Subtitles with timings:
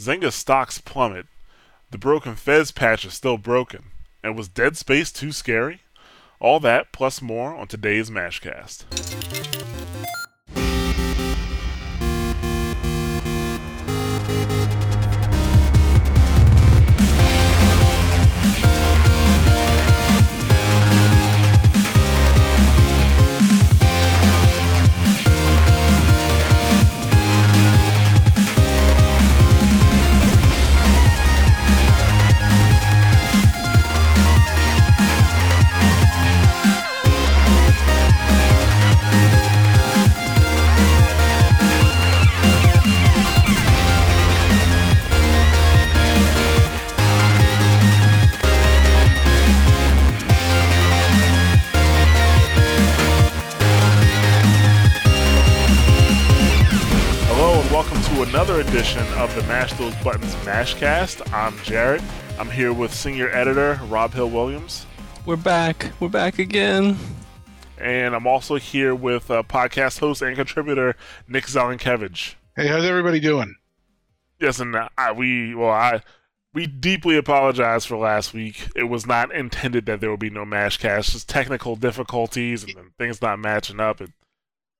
[0.00, 1.26] Zynga stocks plummet.
[1.90, 3.90] The broken Fez patch is still broken.
[4.22, 5.82] And was Dead Space too scary?
[6.40, 9.59] All that plus more on today's Mashcast.
[60.50, 61.32] Buttons Mashcast.
[61.32, 62.02] I'm Jared.
[62.38, 64.84] I'm here with senior editor Rob Hill Williams,
[65.24, 65.92] We're back.
[66.00, 66.98] We're back again.
[67.78, 70.96] and I'm also here with uh, podcast host and contributor
[71.28, 72.34] Nick Zelenkevich.
[72.56, 73.54] Hey, how's everybody doing?
[74.40, 76.02] Yes, and I, we well, I
[76.52, 78.70] we deeply apologize for last week.
[78.74, 82.90] It was not intended that there would be no Mashcast, just technical difficulties and then
[82.98, 84.00] things not matching up.
[84.00, 84.10] It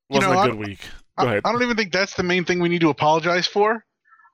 [0.08, 0.80] wasn't know, a I- good week.
[1.18, 1.42] Go I, ahead.
[1.44, 3.84] I don't even think that's the main thing we need to apologize for.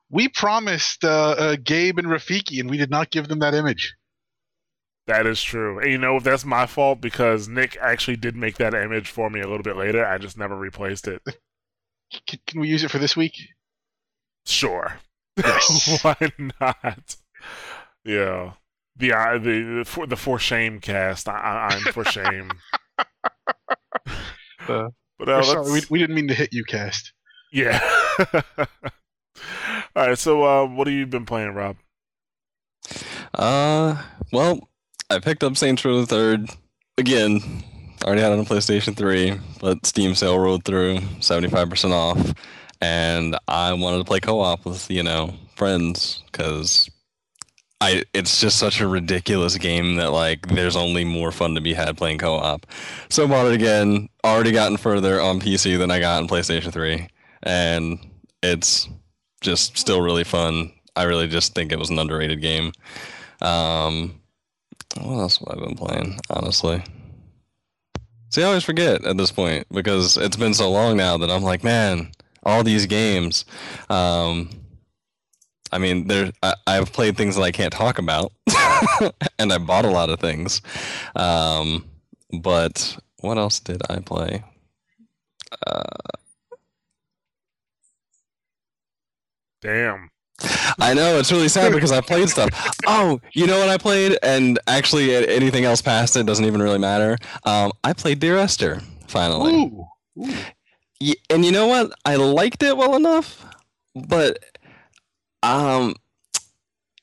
[0.09, 3.93] We promised uh, uh, Gabe and Rafiki, and we did not give them that image.
[5.07, 5.79] That is true.
[5.79, 9.39] And you know, that's my fault because Nick actually did make that image for me
[9.39, 10.05] a little bit later.
[10.05, 11.21] I just never replaced it.
[12.29, 13.33] C- can we use it for this week?
[14.45, 14.99] Sure.
[15.37, 15.99] Yes.
[16.03, 16.15] Why
[16.59, 17.15] not?
[18.03, 18.53] Yeah.
[18.95, 21.29] The uh, the the for the for shame cast.
[21.29, 22.51] I, I, I'm for shame.
[24.67, 27.13] Uh, but uh, sorry, we, we didn't mean to hit you, Cast.
[27.53, 27.79] yeah.
[29.95, 30.17] All right.
[30.17, 31.77] So, uh, what have you been playing, Rob?
[33.33, 34.69] Uh, well,
[35.09, 36.49] I picked up Saints Row the Third
[36.97, 37.63] again.
[38.03, 42.33] Already had it on PlayStation 3, but Steam sale rolled through, 75% off,
[42.79, 46.89] and I wanted to play co-op with you know friends because
[47.81, 51.73] I it's just such a ridiculous game that like there's only more fun to be
[51.73, 52.65] had playing co-op.
[53.09, 54.09] So I bought it again.
[54.23, 57.07] Already gotten further on PC than I got on PlayStation 3,
[57.43, 57.99] and
[58.43, 58.87] it's
[59.41, 60.71] just still really fun.
[60.95, 62.71] I really just think it was an underrated game.
[63.41, 64.19] Um,
[64.99, 66.19] what else have I been playing?
[66.29, 66.83] Honestly,
[68.29, 71.43] see, I always forget at this point because it's been so long now that I'm
[71.43, 72.11] like, man,
[72.43, 73.45] all these games.
[73.89, 74.49] Um,
[75.71, 78.31] I mean, there I, I've played things that I can't talk about,
[79.39, 80.61] and I bought a lot of things.
[81.15, 81.85] Um,
[82.41, 84.43] but what else did I play?
[89.61, 90.09] Damn.
[90.79, 92.49] I know it's really sad because I played stuff.
[92.89, 96.77] Oh, you know what I played, and actually anything else past it doesn't even really
[96.79, 97.17] matter.
[97.43, 99.87] Um, I played Dear Esther finally, Ooh.
[100.19, 101.13] Ooh.
[101.29, 101.91] And you know what?
[102.05, 103.45] I liked it well enough,
[103.93, 104.39] but
[105.43, 105.95] um,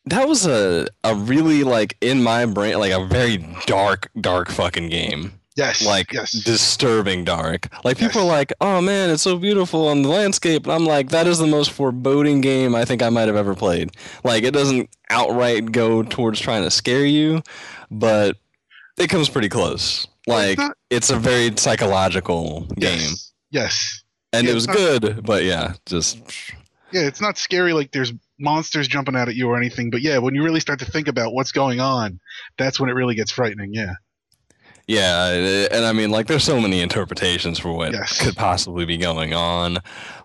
[0.07, 4.89] that was a a really like in my brain like a very dark, dark fucking
[4.89, 5.85] game Yes.
[5.87, 6.33] like yes.
[6.33, 7.69] disturbing dark.
[7.85, 8.25] Like people Yes.
[8.31, 11.39] are like, "Oh man, it's so beautiful on the landscape," and I'm like, "That is
[11.39, 13.93] the most foreboding game I think I might have ever played."
[14.25, 17.43] Like it doesn't outright go towards trying to scare you,
[17.91, 18.37] but
[18.99, 20.07] it comes pretty close.
[20.27, 23.33] Well, it's Like not- it's a very psychological game, yes.
[23.51, 24.03] Yes.
[24.33, 25.21] and Yeah, it was not- good.
[25.25, 26.19] But yeah, just
[26.93, 30.19] Yeah, it's not scary like there's monsters jumping out at you or anything, but yeah,
[30.19, 32.19] when you really start to think about what's going on,
[32.59, 33.73] that's when it really gets frightening.
[33.75, 33.95] Yeah.
[34.87, 35.31] Yeah,
[35.73, 38.21] and I mean, like, there's so many interpretations for what Yes.
[38.23, 39.79] could possibly be going on,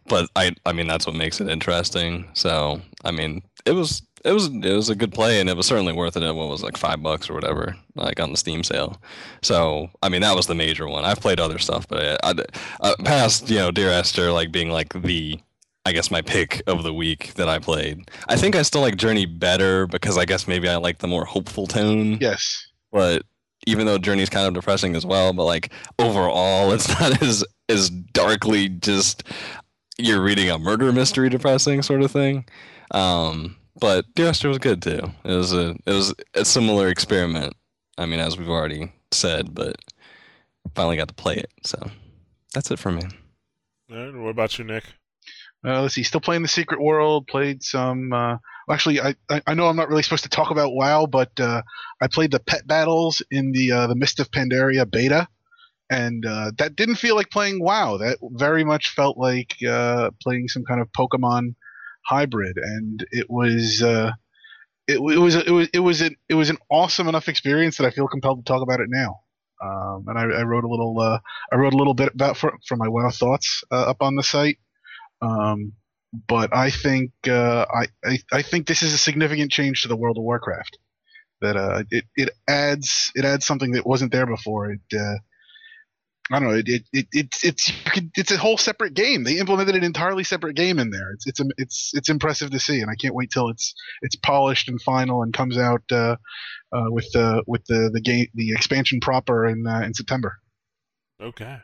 [0.08, 2.30] but I, I mean, that's what makes it interesting.
[2.34, 5.66] So, I mean, it was, it was, it was a good play, and it was
[5.66, 6.24] certainly worth it.
[6.24, 9.02] At what was like five bucks or whatever, like on the Steam sale.
[9.42, 11.06] So, I mean, that was the major one.
[11.06, 12.36] I've played other stuff, but I, I
[12.82, 15.40] uh, past, you know, Dear Esther, like being like the
[15.86, 18.12] I guess my pick of the week that I played.
[18.28, 21.24] I think I still like Journey better because I guess maybe I like the more
[21.24, 22.18] hopeful tone.
[22.20, 22.68] Yes.
[22.92, 23.24] But
[23.68, 27.90] even though Journey's kind of depressing as well, but like overall, it's not as as
[27.90, 29.24] darkly just
[29.98, 32.46] you're reading a murder mystery depressing sort of thing.
[32.92, 35.12] Um, but Dear Esther was good too.
[35.24, 37.54] It was a it was a similar experiment.
[37.98, 39.76] I mean, as we've already said, but
[40.76, 41.52] finally got to play it.
[41.64, 41.92] So
[42.54, 43.04] that's it for me.
[43.92, 44.86] All right, what about you, Nick?
[45.66, 46.04] Uh, let's see.
[46.04, 47.28] Still playing the Secret World.
[47.28, 48.14] Played some.
[48.14, 49.16] Uh, well, actually, I,
[49.48, 51.62] I know I'm not really supposed to talk about WoW, but uh,
[52.02, 55.28] I played the pet battles in the uh, the Mist of Pandaria beta,
[55.90, 57.98] and uh, that didn't feel like playing WoW.
[57.98, 61.56] That very much felt like uh, playing some kind of Pokemon
[62.06, 63.82] hybrid, and it was.
[63.82, 64.12] Uh,
[64.88, 67.86] it, it was it was it was an, it was an awesome enough experience that
[67.86, 69.20] I feel compelled to talk about it now.
[69.62, 71.20] Um, and I, I, wrote a little uh,
[71.52, 74.58] I wrote a little bit about for, for my WoW thoughts up on the site.
[75.22, 75.74] Um,
[76.14, 79.96] but I think uh, I, I, I think this is a significant change to the
[79.96, 80.78] World of Warcraft.
[81.42, 84.72] That uh, it it adds it adds something that wasn't there before.
[84.72, 85.16] It uh,
[86.32, 86.56] I don't know.
[86.56, 87.72] It, it, it it's it's
[88.16, 89.24] it's a whole separate game.
[89.24, 91.12] They implemented an entirely separate game in there.
[91.14, 94.70] It's it's it's it's impressive to see, and I can't wait till it's it's polished
[94.70, 96.18] and final and comes out uh,
[96.72, 100.38] uh, with the with the the game the expansion proper in uh, in September.
[101.20, 101.58] Okay,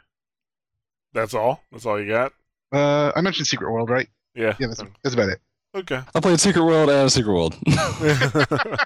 [1.14, 1.62] that's all.
[1.72, 2.34] That's all you got.
[2.72, 4.10] Uh, I mentioned Secret World, right?
[4.36, 4.56] Yeah.
[4.60, 5.40] Yeah, that's, that's about it.
[5.76, 6.02] Okay.
[6.14, 7.56] I played Secret World and Secret World.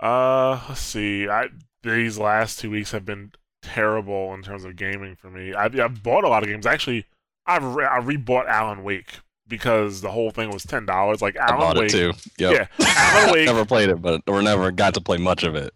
[0.00, 1.28] uh, let's see.
[1.28, 1.48] I
[1.82, 5.54] these last two weeks have been terrible in terms of gaming for me.
[5.54, 6.66] I've, I've bought a lot of games.
[6.66, 7.06] Actually,
[7.46, 11.22] I've re- I rebought Alan Wake because the whole thing was ten dollars.
[11.22, 12.12] Like Alan I bought Wake, it too.
[12.38, 12.68] Yep.
[12.78, 13.46] yeah, Alan Wake.
[13.46, 15.72] never played it, but or never got to play much of it.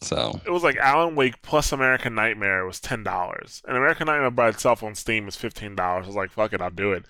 [0.00, 4.30] So it was like Alan Wake plus American Nightmare was ten dollars, and American Nightmare
[4.30, 6.04] by itself on Steam is fifteen dollars.
[6.04, 7.04] I was like, fuck it, I'll do it.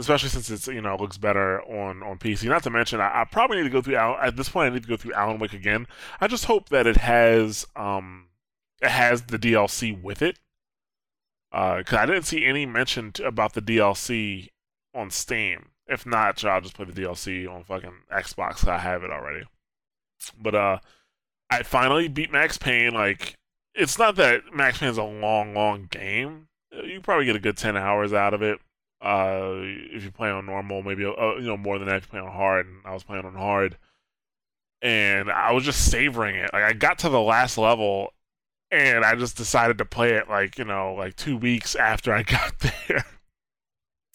[0.00, 2.48] Especially since it's you know looks better on on PC.
[2.48, 4.70] Not to mention, I, I probably need to go through at this point.
[4.70, 5.86] I need to go through Alan Wake again.
[6.20, 8.28] I just hope that it has um
[8.80, 10.38] it has the DLC with it.
[11.50, 14.48] Because uh, I didn't see any mention about the DLC
[14.94, 15.70] on Steam.
[15.86, 18.66] If not, I'll just play the DLC on fucking Xbox.
[18.66, 19.44] I have it already.
[20.40, 20.78] But uh,
[21.50, 22.94] I finally beat Max Payne.
[22.94, 23.34] Like,
[23.74, 26.46] it's not that Max Payne is a long, long game.
[26.72, 28.60] You probably get a good ten hours out of it.
[29.00, 32.10] Uh, if you play on normal, maybe uh, you know more than that if you
[32.10, 32.66] play on hard.
[32.66, 33.78] And I was playing on hard,
[34.82, 36.50] and I was just savoring it.
[36.52, 38.12] Like I got to the last level,
[38.70, 42.22] and I just decided to play it like you know like two weeks after I
[42.24, 43.04] got there.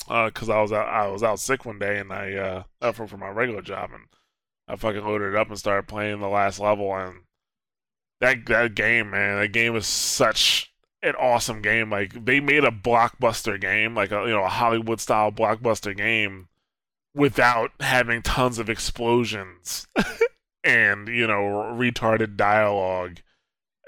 [0.08, 3.08] Because uh, I was out, I was out sick one day, and I uh, for,
[3.08, 4.04] for my regular job, and
[4.68, 7.22] I fucking loaded it up and started playing the last level, and
[8.22, 10.72] that that game, man, that game was such
[11.06, 11.90] an awesome game.
[11.90, 16.48] Like they made a blockbuster game, like a you know a Hollywood style blockbuster game,
[17.14, 19.88] without having tons of explosions
[20.64, 23.20] and you know retarded dialogue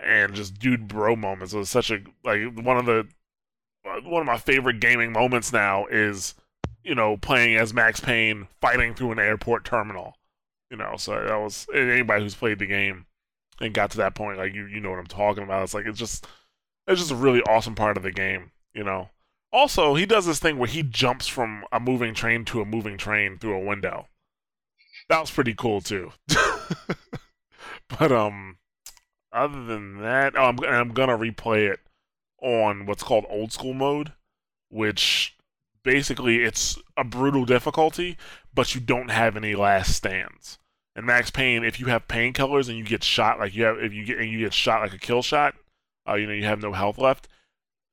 [0.04, 1.54] and just dude bro moments.
[1.54, 3.08] It was such a like one of the
[3.86, 6.36] uh, one of my favorite gaming moments now is
[6.84, 10.14] you know playing as Max Payne fighting through an airport terminal.
[10.70, 13.06] You know, so that was anybody who's played the game
[13.62, 15.64] and got to that point, like you you know what I'm talking about.
[15.64, 16.28] It's like it's just
[16.88, 18.52] it's just a really awesome part of the game.
[18.74, 19.10] You know.
[19.52, 22.98] Also, he does this thing where he jumps from a moving train to a moving
[22.98, 24.08] train through a window.
[25.10, 26.12] That was pretty cool too.
[28.00, 28.58] but um,
[29.32, 31.80] other than that, oh, I'm I'm gonna replay it
[32.42, 34.14] on what's called old school mode,
[34.70, 35.36] which
[35.84, 38.18] basically it's a brutal difficulty,
[38.54, 40.60] but you don't have any last stands.
[40.96, 43.94] And Max Payne, if you have painkillers and you get shot, like you have, if
[43.94, 45.56] you get and you get shot like a kill shot,
[46.08, 47.28] uh, you know you have no health left.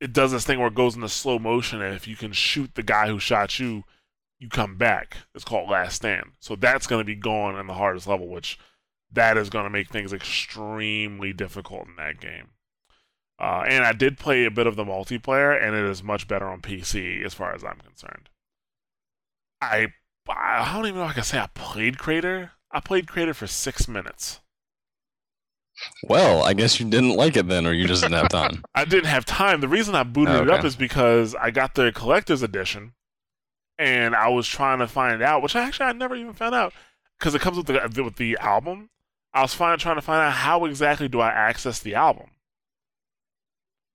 [0.00, 2.74] It does this thing where it goes into slow motion, and if you can shoot
[2.74, 3.84] the guy who shot you,
[4.38, 5.18] you come back.
[5.34, 6.32] It's called Last Stand.
[6.40, 8.58] So that's going to be gone in the hardest level, which
[9.12, 12.48] that is going to make things extremely difficult in that game.
[13.38, 16.46] Uh, and I did play a bit of the multiplayer, and it is much better
[16.46, 18.28] on PC as far as I'm concerned.
[19.60, 19.88] I
[20.28, 22.50] I don't even know if I can say I played Krater.
[22.70, 24.40] I played Krater for six minutes.
[26.04, 28.62] Well, I guess you didn't like it then, or you just didn't have time.
[28.74, 29.60] I didn't have time.
[29.60, 30.44] The reason I booted Okay.
[30.44, 32.94] it up is because I got the collector's edition,
[33.78, 36.72] and I was trying to find out, which actually I never even found out,
[37.18, 38.90] because it comes with the with the album.
[39.32, 42.30] I was fine trying to find out how exactly do I access the album.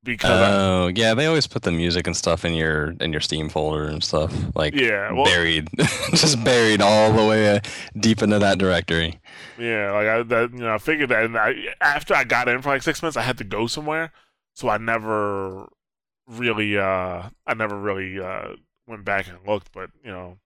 [0.04, 3.20] Because I- Oh, yeah, they always put the music and stuff in your in your
[3.22, 5.68] Steam folder and stuff, like yeah, well, buried,
[6.12, 7.60] just buried all the way uh,
[8.00, 9.20] deep into that directory.
[9.58, 12.62] Yeah, like I that you know I figured that and I, after I got in
[12.62, 14.12] for like six minutes, I had to go somewhere,
[14.56, 15.68] so I never
[16.28, 18.56] really uh I never really uh
[18.88, 20.38] went back and looked, but you know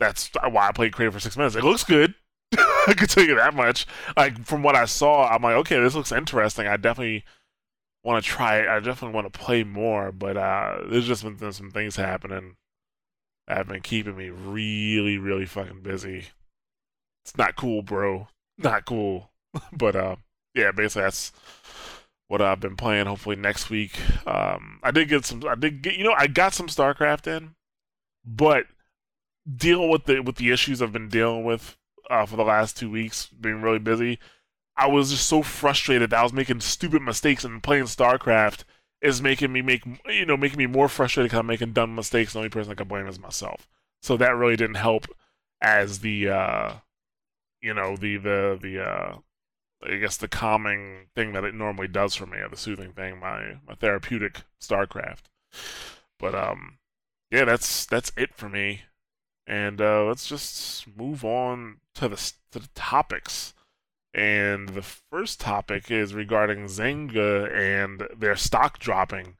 [0.00, 1.54] that's why I played Krater for six minutes.
[1.56, 2.14] It looks good.
[2.56, 3.86] I can tell you that much.
[4.16, 6.66] Like from what I saw, I'm like, okay, this looks interesting.
[6.66, 7.24] I definitely
[8.08, 8.68] want to try it.
[8.68, 12.56] I definitely want to play more, but uh there's just been some things happening
[13.46, 16.26] that have been keeping me really, really fucking busy
[17.28, 18.28] it's not cool, bro.
[18.56, 19.30] Not cool.
[19.72, 20.16] but uh,
[20.54, 21.30] yeah, basically that's
[22.28, 23.06] what I've been playing.
[23.06, 23.98] Hopefully next week.
[24.26, 25.42] Um, I did get some.
[25.46, 25.96] I did get.
[25.96, 27.54] You know, I got some StarCraft in,
[28.24, 28.64] but
[29.54, 31.76] dealing with the with the issues I've been dealing with
[32.08, 34.18] uh, for the last two weeks, being really busy.
[34.78, 38.64] I was just so frustrated that I was making stupid mistakes and playing StarCraft
[39.02, 42.32] is making me make you know making me more frustrated because I'm making dumb mistakes.
[42.32, 43.68] The only person I can blame is myself.
[44.02, 45.06] so that really didn't help
[45.60, 46.72] as the uh,
[47.60, 49.18] you know the the the uh,
[49.82, 53.18] I guess the calming thing that it normally does for me, or the soothing thing,
[53.20, 55.24] my my therapeutic StarCraft.
[56.18, 56.78] But um,
[57.30, 58.82] yeah, that's that's it for me.
[59.46, 62.16] And uh, let's just move on to the
[62.52, 63.54] to the topics.
[64.18, 69.36] And the first topic is regarding Zynga and their stock dropping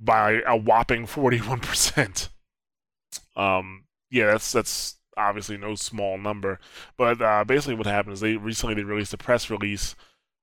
[0.00, 2.30] by a whopping forty-one percent.
[3.36, 6.58] Um, yeah, that's that's obviously no small number.
[6.96, 9.94] But uh, basically, what happened is they recently they released a press release,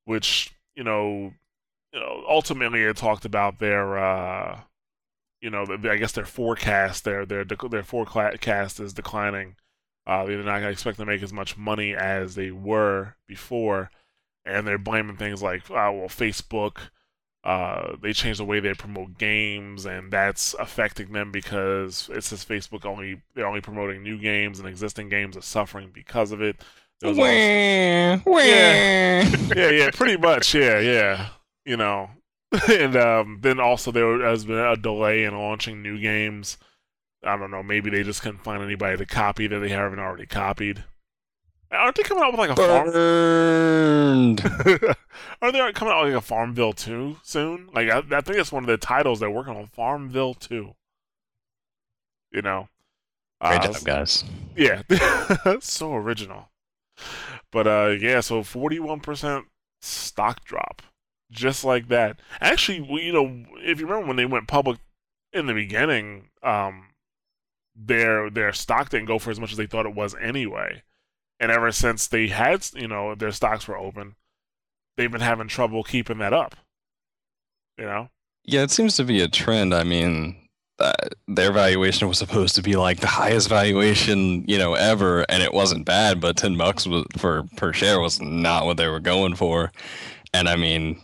[0.05, 1.33] which you know,
[1.91, 4.59] you know, ultimately it talked about their, uh,
[5.41, 9.55] you know, I guess their forecast, their their their forecast is declining.
[10.07, 13.91] Uh, they're not going to expect to make as much money as they were before,
[14.45, 16.77] and they're blaming things like, uh, well, Facebook
[17.43, 22.45] uh, they changed the way they promote games, and that's affecting them because it says
[22.45, 26.57] Facebook only they're only promoting new games, and existing games are suffering because of it.
[27.01, 28.19] Wah, also, yeah,
[29.55, 31.29] yeah, yeah, pretty much, yeah, yeah.
[31.65, 32.11] You know,
[32.69, 36.59] and um, then also there has been a delay in launching new games.
[37.23, 37.63] I don't know.
[37.63, 40.83] Maybe they just couldn't find anybody to copy that they haven't already copied.
[41.71, 44.41] Aren't they coming out with like a burned?
[44.41, 44.95] Farm...
[45.41, 47.69] Are they coming out with like a Farmville 2 soon?
[47.73, 49.67] Like I, I think that's one of the titles they're working on.
[49.67, 50.73] Farmville 2.
[52.31, 52.67] You know.
[53.41, 54.23] Great uh, job, guys.
[54.55, 54.83] Yeah,
[55.59, 56.49] so original.
[57.51, 59.45] But uh, yeah, so forty-one percent
[59.81, 60.83] stock drop,
[61.31, 62.19] just like that.
[62.39, 64.79] Actually, you know, if you remember when they went public
[65.33, 66.89] in the beginning, um,
[67.85, 70.83] their their stock didn't go for as much as they thought it was anyway.
[71.39, 74.15] And ever since they had you know their stocks were open
[74.97, 76.55] they've been having trouble keeping that up
[77.77, 78.09] you know?
[78.43, 79.73] Yeah it seems to be a trend.
[79.73, 80.37] I mean
[80.79, 80.93] uh,
[81.27, 85.53] their valuation was supposed to be like the highest valuation you know ever and it
[85.53, 89.35] wasn't bad but 10 bucks was, for per share was not what they were going
[89.35, 89.71] for.
[90.33, 91.01] And i mean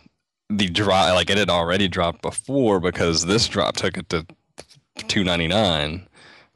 [0.50, 4.24] the drop like it had already dropped before because this drop took it to
[4.96, 6.08] 299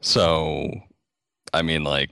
[0.03, 0.69] so
[1.53, 2.11] i mean like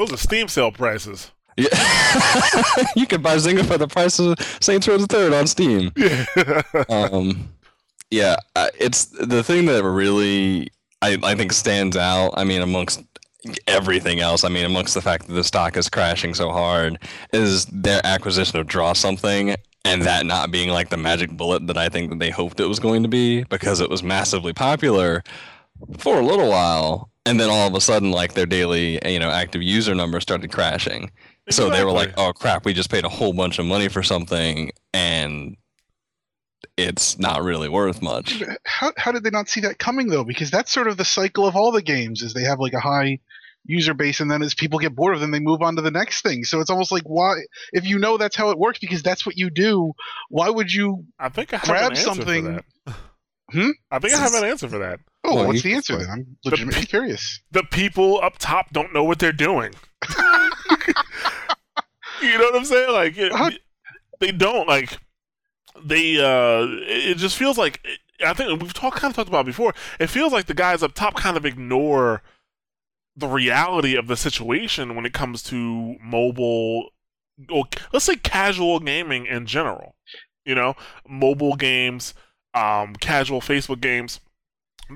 [0.00, 1.30] those are Steam sale prices.
[1.56, 1.68] Yeah,
[2.96, 5.92] you could buy Zynga for the price of Saints Row the Third on Steam.
[5.96, 6.64] Yeah.
[6.88, 7.50] um,
[8.10, 8.36] yeah,
[8.78, 10.68] it's the thing that really
[11.02, 12.32] I, I think stands out.
[12.34, 13.02] I mean, amongst
[13.66, 16.98] everything else, I mean, amongst the fact that the stock is crashing so hard,
[17.32, 21.76] is their acquisition of Draw Something and that not being like the magic bullet that
[21.76, 25.22] I think that they hoped it was going to be because it was massively popular
[25.98, 29.30] for a little while and then all of a sudden like their daily you know
[29.30, 31.10] active user numbers started crashing.
[31.46, 31.52] Exactly.
[31.52, 34.02] so they were like oh crap we just paid a whole bunch of money for
[34.02, 35.56] something and
[36.76, 38.42] it's not really worth much.
[38.64, 40.24] How, how did they not see that coming though?
[40.24, 42.80] Because that's sort of the cycle of all the games is they have like a
[42.80, 43.18] high
[43.66, 45.90] user base and then as people get bored of them they move on to the
[45.90, 46.44] next thing.
[46.44, 47.34] So it's almost like why
[47.72, 49.92] if you know that's how it works because that's what you do
[50.28, 52.60] why would you i think i grab something
[53.50, 53.70] hmm?
[53.90, 56.08] i think i have an answer for that Oh, well, what's the answer then?
[56.10, 57.40] I'm legitimately the, curious.
[57.52, 59.72] The people up top don't know what they're doing.
[62.20, 62.92] you know what I'm saying?
[62.92, 63.60] Like it,
[64.18, 64.98] they don't like
[65.80, 66.18] they.
[66.18, 67.80] uh It just feels like
[68.24, 69.72] I think we've talked kind of talked about before.
[70.00, 72.22] It feels like the guys up top kind of ignore
[73.16, 76.90] the reality of the situation when it comes to mobile,
[77.48, 79.94] or let's say casual gaming in general.
[80.44, 80.74] You know,
[81.08, 82.14] mobile games,
[82.52, 84.18] um, casual Facebook games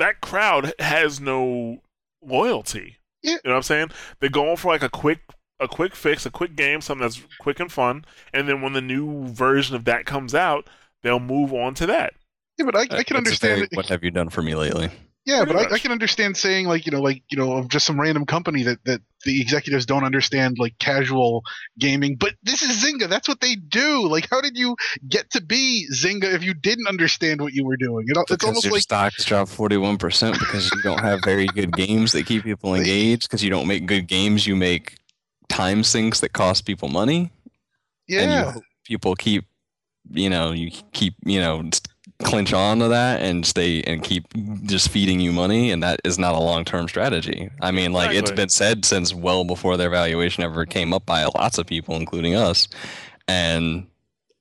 [0.00, 1.78] that crowd has no
[2.22, 2.98] loyalty.
[3.22, 3.32] Yeah.
[3.32, 3.90] You know what I'm saying?
[4.20, 5.20] They're going for like a quick
[5.60, 8.80] a quick fix, a quick game, something that's quick and fun, and then when the
[8.80, 10.68] new version of that comes out,
[11.02, 12.14] they'll move on to that.
[12.58, 13.58] Yeah, but I, I can understand.
[13.58, 14.90] Very, what have you done for me lately?
[15.24, 17.86] Yeah, but I, I, can understand saying like you know like you know of just
[17.86, 21.42] some random company that that the executives don't understand like casual
[21.78, 22.16] gaming.
[22.16, 23.08] But this is Zynga.
[23.08, 24.06] That's what they do.
[24.08, 24.76] Like, how did you
[25.08, 28.06] get to be Zynga if you didn't understand what you were doing?
[28.08, 31.46] Know, it's almost your like stocks drop forty one percent because you don't have very
[31.46, 33.22] good games that keep people engaged.
[33.22, 34.98] Because you don't make good games, you make
[35.48, 37.30] time sinks that cost people money.
[38.08, 38.54] Yeah,
[38.84, 39.44] people keep
[40.10, 41.70] you know you keep you know
[42.24, 44.26] clinch on to that and stay and keep
[44.64, 47.50] just feeding you money and that is not a long-term strategy.
[47.60, 48.18] I mean like exactly.
[48.18, 51.94] it's been said since well before their valuation ever came up by lots of people
[51.94, 52.66] including us
[53.28, 53.86] and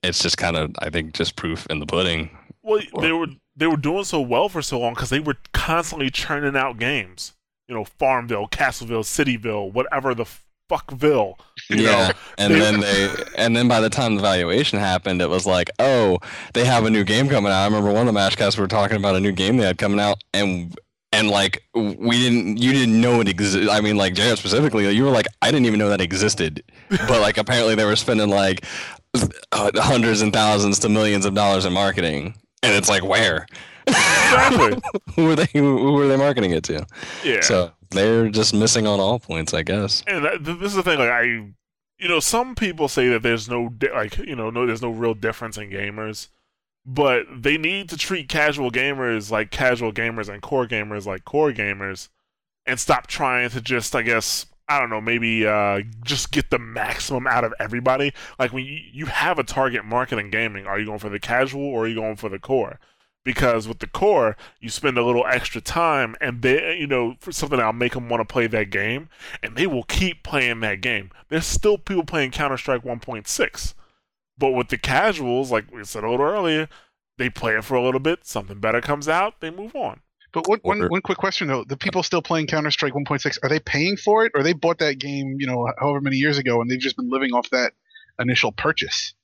[0.02, 2.30] it's just kind of i think just proof in the pudding.
[2.62, 6.10] Well they were they were doing so well for so long because they were constantly
[6.10, 7.32] churning out games.
[7.68, 10.26] You know farmville castleville cityville whatever the
[10.70, 11.38] fuckville.
[11.70, 15.70] yeah, and then they, and then by the time the valuation happened, it was like,
[15.78, 16.18] oh,
[16.52, 17.62] they have a new game coming out.
[17.62, 19.78] I remember one of the Mashcasts we were talking about a new game they had
[19.78, 20.76] coming out, and
[21.12, 25.04] and like we didn't you didn't know it existed i mean like jared specifically you
[25.04, 28.64] were like i didn't even know that existed but like apparently they were spending like
[29.52, 33.46] uh, hundreds and thousands to millions of dollars in marketing and it's like where
[33.86, 34.82] Exactly.
[35.14, 36.84] who are they who, are they marketing it to
[37.22, 37.40] Yeah.
[37.42, 40.98] so they're just missing on all points i guess and that, this is the thing.
[40.98, 44.66] Like I, you know, some people say that there's no di- like you know no
[44.66, 46.28] there's no real difference in gamers,
[46.84, 51.52] but they need to treat casual gamers like casual gamers and core gamers like core
[51.52, 52.08] gamers,
[52.66, 56.58] and stop trying to just I guess I don't know maybe uh, just get the
[56.58, 58.12] maximum out of everybody.
[58.38, 61.20] Like when you, you have a target market in gaming, are you going for the
[61.20, 62.80] casual or are you going for the core?
[63.24, 67.32] Because with the core you spend a little extra time and they you know for
[67.32, 69.08] something that'll make them want to play that game
[69.42, 71.10] and they will keep playing that game.
[71.28, 73.74] There's still people playing counter-strike 1.6
[74.38, 76.68] but with the casuals like we said a little earlier
[77.18, 80.00] they play it for a little bit something better comes out they move on.
[80.32, 83.38] But one, one, Or- one quick question though: the people still playing Counter Strike 1.6
[83.44, 86.38] are they paying for it, or they bought that game, you know, however many years
[86.38, 87.72] ago, and they've just been living off that
[88.18, 89.14] initial purchase?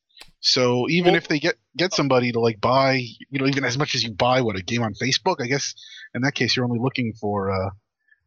[0.40, 2.94] So even Well- if they get get somebody to like buy,
[3.30, 5.74] you know, even as much as you buy what a game on Facebook, I guess
[6.14, 7.70] in that case you're only looking for uh,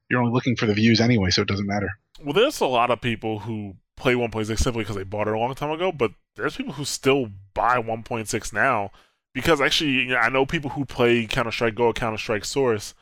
[0.09, 1.89] you're only looking for the views anyway, so it doesn't matter.
[2.23, 5.37] well there's a lot of people who play 1.6 simply because they bought it a
[5.39, 8.89] long time ago but there's people who still buy 1.6 now
[9.33, 12.93] because actually you know, i know people who play counter-strike go counter-strike source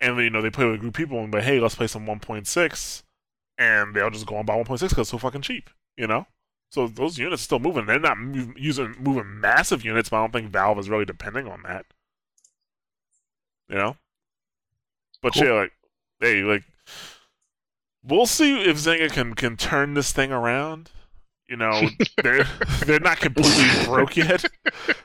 [0.00, 1.86] and you know they play with a group of people and be hey let's play
[1.86, 3.02] some 1.6
[3.58, 6.26] and they'll just go and buy 1.6 because it's so fucking cheap you know
[6.70, 10.20] so those units are still moving they're not mov- using moving massive units but i
[10.20, 11.86] don't think valve is really depending on that
[13.68, 13.96] you know
[15.22, 15.44] but Cool.
[15.44, 15.72] yeah like
[16.20, 16.64] hey like
[18.02, 20.90] we'll see if Zynga can can turn this thing around.
[21.48, 21.82] You know,
[22.22, 22.44] they're
[22.86, 24.44] they're not completely broke yet.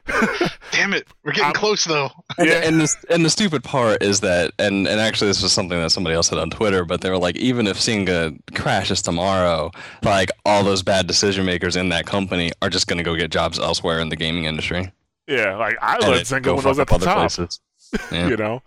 [0.72, 2.10] Damn it, we're getting I'm- close though.
[2.38, 2.54] And, Yeah.
[2.64, 5.90] and the and the stupid part is that, and and actually this was something that
[5.90, 9.72] somebody else said on Twitter, but they were like, even if Zynga crashes tomorrow,
[10.04, 13.60] like all those bad decision makers in that company are just gonna go get jobs
[13.60, 14.92] elsewhere in the gaming industry.
[15.28, 17.06] yeah, like I And let it Zynga go when I was fuck at up the
[17.10, 17.36] other top.
[17.36, 17.60] places.
[18.12, 18.28] Yeah.
[18.30, 18.62] You know,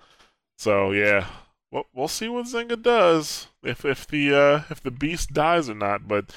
[0.58, 1.26] so yeah,
[1.70, 5.74] we'll we'll see what Zynga does if if the uh, if the beast dies or
[5.74, 6.06] not.
[6.08, 6.34] But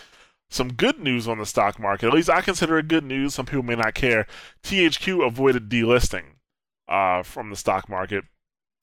[0.56, 2.08] some good news on the stock market.
[2.08, 3.36] At least I consider it good news.
[3.36, 4.26] Some people may not care.
[4.64, 6.24] THQ avoided delisting
[6.88, 8.24] uh, from the stock market.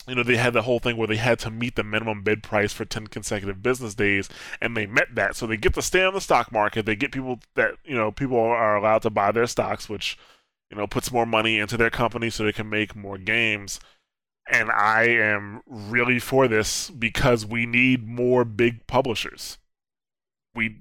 [0.07, 2.43] You know, they had the whole thing where they had to meet the minimum bid
[2.43, 4.29] price for 10 consecutive business days,
[4.61, 5.37] and they met that.
[5.37, 6.87] So they get to stay on the stock market.
[6.87, 10.19] They get people that, you know, people are allowed to buy their stocks, which,
[10.71, 13.79] you know, puts more money into their company so they can make more games.
[14.51, 19.59] And I am really for this because we need more big publishers.
[20.53, 20.81] We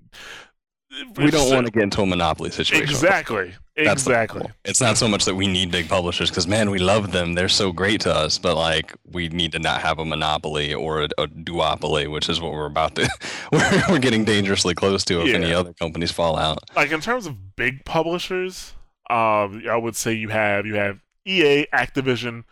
[1.16, 2.90] We don't want to get into a monopoly situation.
[2.90, 3.54] Exactly.
[3.78, 4.46] That's exactly.
[4.66, 7.34] It's not so much that we need big publishers because man, we love them.
[7.34, 8.38] They're so great to us.
[8.38, 12.42] But like, we need to not have a monopoly or a, a duopoly, which is
[12.42, 13.10] what we're about to.
[13.52, 16.60] We're, we're getting dangerously close to if any other companies fall out.
[16.76, 18.74] like in terms of big publishers,
[19.10, 22.44] um, I would say you have you have EA, Activision,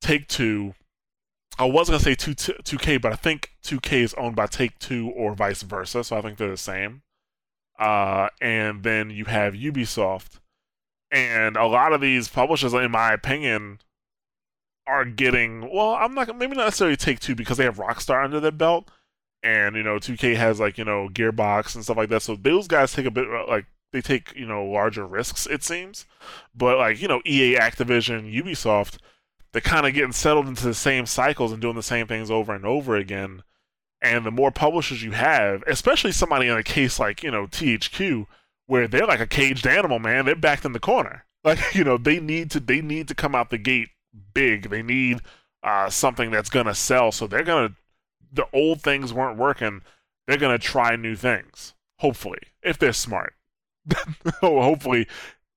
[0.00, 0.74] Take Two.
[1.58, 4.46] I was gonna say two two K, but I think two K is owned by
[4.46, 7.02] Take Two or vice versa, so I think they're the same.
[7.78, 10.40] Uh, and then you have Ubisoft,
[11.10, 13.78] and a lot of these publishers, in my opinion,
[14.86, 15.94] are getting well.
[15.94, 18.90] I'm not maybe not necessarily Take Two because they have Rockstar under their belt,
[19.42, 22.22] and you know 2K has like you know Gearbox and stuff like that.
[22.22, 25.62] So those guys take a bit uh, like they take you know larger risks it
[25.62, 26.06] seems,
[26.54, 28.98] but like you know EA, Activision, Ubisoft,
[29.52, 32.54] they're kind of getting settled into the same cycles and doing the same things over
[32.54, 33.42] and over again.
[34.00, 38.26] And the more publishers you have, especially somebody in a case like you know THQ,
[38.66, 41.24] where they're like a caged animal, man, they're backed in the corner.
[41.44, 43.90] Like you know they need to they need to come out the gate
[44.34, 44.70] big.
[44.70, 45.20] They need
[45.62, 47.12] uh, something that's gonna sell.
[47.12, 47.74] So they're gonna
[48.32, 49.82] the old things weren't working.
[50.26, 51.74] They're gonna try new things.
[52.00, 53.34] Hopefully, if they're smart.
[54.40, 55.06] hopefully,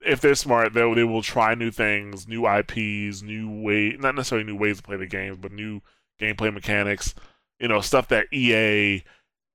[0.01, 4.45] if they're smart, they they will try new things, new IPs, new way not necessarily
[4.45, 5.81] new ways to play the games, but new
[6.19, 7.13] gameplay mechanics.
[7.61, 9.03] You know, stuff that EA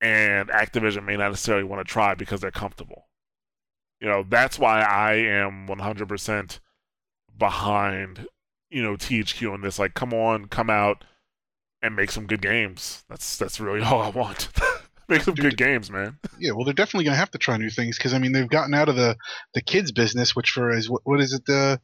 [0.01, 3.09] and Activision may not necessarily want to try because they're comfortable.
[4.01, 6.61] You know, that's why I am 100%
[7.37, 8.27] behind,
[8.71, 9.79] you know, THQ on this.
[9.79, 11.05] Like, come on, come out
[11.83, 13.05] and make some good games.
[13.09, 14.49] That's that's really all I want.
[15.09, 16.19] make some good games, man.
[16.39, 18.49] Yeah, well, they're definitely going to have to try new things because I mean they've
[18.49, 19.17] gotten out of the
[19.55, 21.81] the kids business, which for as what, what is it the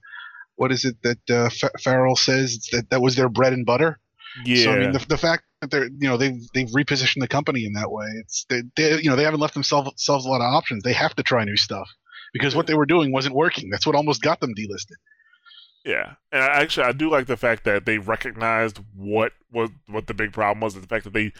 [0.56, 3.98] what is it that uh, Fa- Farrell says that that was their bread and butter.
[4.44, 4.64] Yeah.
[4.64, 7.64] So I mean the, the fact that they're you know they've they've repositioned the company
[7.64, 8.06] in that way.
[8.20, 10.82] It's they, they you know they haven't left themselves themselves a lot of options.
[10.82, 11.88] They have to try new stuff
[12.32, 13.70] because what they were doing wasn't working.
[13.70, 14.96] That's what almost got them delisted.
[15.84, 20.06] Yeah, and I, actually, I do like the fact that they recognized what was what
[20.06, 20.74] the big problem was.
[20.74, 21.32] The fact that they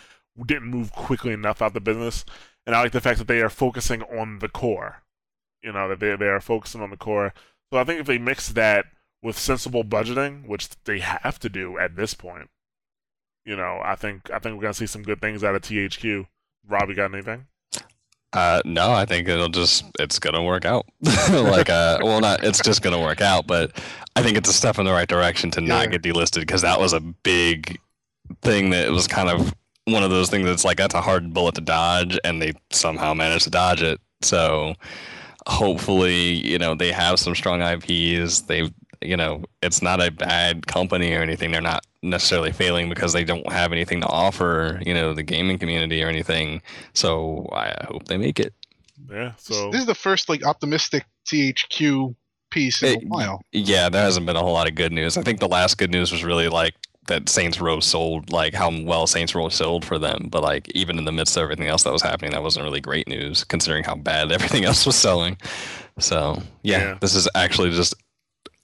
[0.46, 2.24] didn't move quickly enough out the business,
[2.66, 5.02] and I like the fact that they are focusing on the core.
[5.62, 7.32] You know that they they are focusing on the core.
[7.72, 8.86] So I think if they mix that
[9.22, 12.50] with sensible budgeting, which they have to do at this point,
[13.44, 16.26] you know, I think I think we're gonna see some good things out of THQ.
[16.68, 17.46] Rob, you got anything?
[18.32, 20.86] Uh, no, I think it'll just it's gonna work out.
[21.30, 23.78] like, uh, well, not it's just gonna work out, but
[24.16, 25.98] I think it's a step in the right direction to not Yeah.
[25.98, 27.78] get delisted because that was a big
[28.42, 29.52] thing that was kind of
[29.84, 33.12] one of those things that's like that's a hard bullet to dodge, and they somehow
[33.12, 34.00] managed to dodge it.
[34.22, 34.74] So
[35.46, 38.42] hopefully, you know, they have some strong IPs.
[38.42, 41.50] They, you know, it's not a bad company or anything.
[41.50, 45.58] They're not necessarily failing because they don't have anything to offer, you know, the gaming
[45.58, 46.60] community or anything.
[46.94, 48.52] So I hope they make it.
[49.10, 49.32] Yeah.
[49.36, 52.14] This- So this is the first like optimistic THQ
[52.50, 53.40] piece in It- a while.
[53.52, 55.16] Yeah, there hasn't been a whole lot of good news.
[55.16, 56.74] I think the last good news was really like
[57.08, 60.28] that Saints Row sold, like how well Saints Row sold for them.
[60.30, 62.80] But like even in the midst of everything else that was happening, that wasn't really
[62.80, 65.36] great news considering how bad everything else was selling.
[65.98, 66.98] So yeah, Yeah.
[67.00, 67.94] this is actually just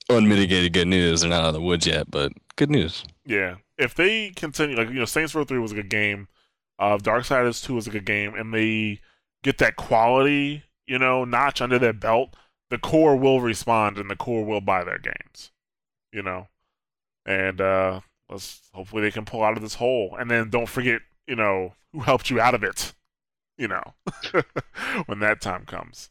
[0.09, 1.21] unmitigated good news.
[1.21, 3.05] They're not out of the woods yet, but good news.
[3.25, 6.29] Yeah, if they continue, like you know, Saints Row Three was a good game,
[6.79, 9.01] uh, Darksiders Two was a good game, and they
[9.43, 12.35] get that quality, you know, notch under their belt,
[12.69, 15.53] the core will respond and the core will buy their games,
[16.13, 16.49] you know,
[17.25, 21.01] and uh, let's hopefully they can pull out of this hole, and then don't forget,
[21.27, 22.93] you know, who helped you out of it,
[23.57, 23.83] you know,
[25.07, 26.11] when that time comes.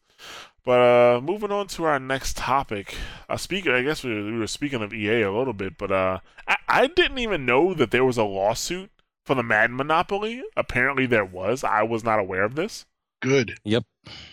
[0.68, 2.94] But uh, moving on to our next topic.
[3.30, 6.20] Uh, speaking, I guess we, we were speaking of EA a little bit, but uh,
[6.46, 8.92] I, I didn't even know that there was a lawsuit
[9.26, 10.44] for the Madden monopoly.
[10.58, 11.64] Apparently, there was.
[11.64, 12.86] I was not aware of this.
[13.22, 13.60] Good.
[13.64, 13.86] Yep.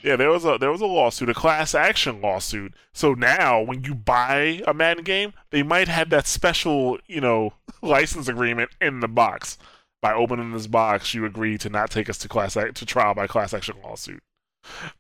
[0.03, 2.75] Yeah, there was a there was a lawsuit, a class action lawsuit.
[2.93, 7.53] So now, when you buy a Madden game, they might have that special, you know,
[7.81, 9.57] license agreement in the box.
[10.03, 13.29] By opening this box, you agree to not take us to class to trial by
[13.29, 14.25] class action lawsuit.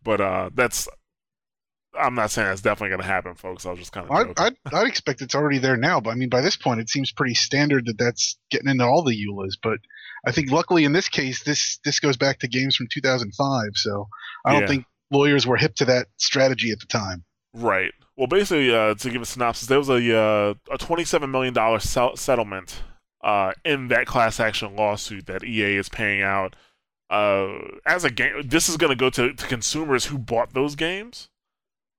[0.04, 0.86] But uh, that's
[1.98, 3.66] I'm not saying that's definitely going to happen, folks.
[3.66, 4.34] I was just kind of.
[4.38, 7.12] I'd, I'd expect it's already there now, but I mean, by this point, it seems
[7.12, 9.54] pretty standard that that's getting into all the EULAs.
[9.62, 9.78] But
[10.26, 14.08] I think, luckily, in this case, this this goes back to games from 2005, so
[14.44, 14.66] I don't Yeah.
[14.68, 17.24] think lawyers were hip to that strategy at the time.
[17.52, 17.92] Right.
[18.16, 21.78] Well, basically, uh, to give a synopsis, there was a uh, a twenty-seven million dollar
[21.80, 22.82] settlement
[23.22, 26.56] uh, in that class action lawsuit that EA is paying out.
[27.10, 30.74] Uh, as a game, this is going to go to to consumers who bought those
[30.74, 31.28] games.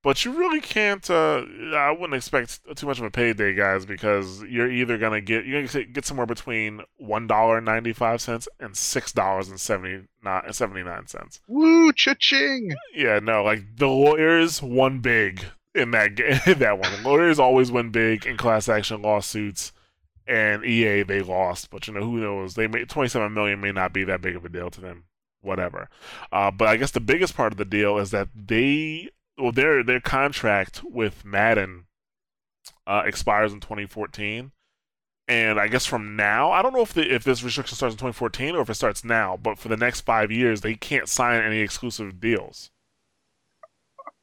[0.05, 1.09] But you really can't.
[1.09, 5.47] Uh, I wouldn't expect too much of a payday, guys, because you're either gonna get
[5.47, 9.59] you're gonna get somewhere between one dollar and ninety five cents and six dollars and
[9.59, 11.41] seventy nine seventy nine cents.
[11.47, 12.75] Woo, cha-ching!
[12.93, 16.39] Yeah, no, like the lawyers won big in that game.
[16.59, 19.73] that one, lawyers always win big in class action lawsuits,
[20.27, 21.71] and EA they lost.
[21.71, 22.53] But you know who knows?
[22.53, 25.05] They made twenty seven million may not be that big of a deal to them.
[25.41, 25.89] Whatever.
[26.31, 29.83] Uh, but I guess the biggest part of the deal is that they well their
[29.83, 31.85] their contract with Madden
[32.87, 34.51] uh, expires in twenty fourteen.
[35.27, 37.97] And I guess from now, I don't know if the, if this restriction starts in
[37.97, 41.41] 2014 or if it starts now, but for the next five years, they can't sign
[41.41, 42.69] any exclusive deals.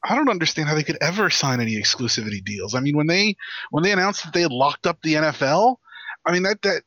[0.05, 2.75] I don't understand how they could ever sign any exclusivity deals.
[2.75, 3.37] I mean, when they
[3.71, 5.77] when they announced that they had locked up the NFL,
[6.27, 6.83] I mean that that.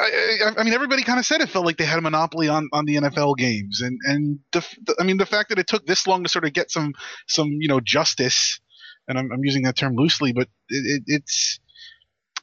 [0.00, 2.48] I, I, I mean, everybody kind of said it felt like they had a monopoly
[2.48, 5.66] on, on the NFL games, and and the, the I mean the fact that it
[5.66, 6.94] took this long to sort of get some
[7.26, 8.60] some you know justice,
[9.08, 11.60] and I'm, I'm using that term loosely, but it, it, it's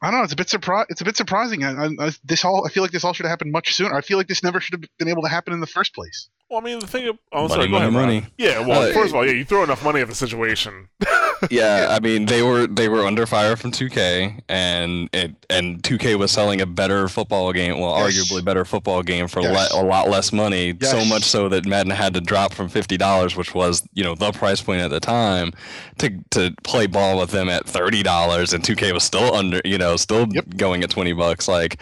[0.02, 0.24] I don't know.
[0.24, 1.64] It's a bit surpri- It's a bit surprising.
[1.64, 3.96] I, I, I- this all I feel like this all should have happened much sooner.
[3.96, 6.30] I feel like this never should have been able to happen in the first place.
[6.50, 7.08] Well, I mean, the thing.
[7.08, 8.06] Of, oh, Money, sorry, go money, ahead, Rob.
[8.06, 8.26] money.
[8.38, 8.60] Yeah.
[8.68, 10.90] Well, Uh, first of all, yeah, you throw enough money at the situation.
[11.50, 16.18] yeah, I mean they were they were under fire from 2K, and it and 2K
[16.18, 18.18] was selling a better football game, well, Yes.
[18.32, 19.74] arguably better football game for Yes.
[19.74, 20.74] le- a lot less money.
[20.82, 24.16] So much so that Madden had to drop from fifty dollars, which was you know
[24.16, 25.52] the price point at the time,
[26.00, 29.78] to to play ball with them at thirty dollars, and 2K was still under, you
[29.78, 30.58] know, still Yep.
[30.58, 31.48] going at twenty bucks.
[31.48, 31.82] Like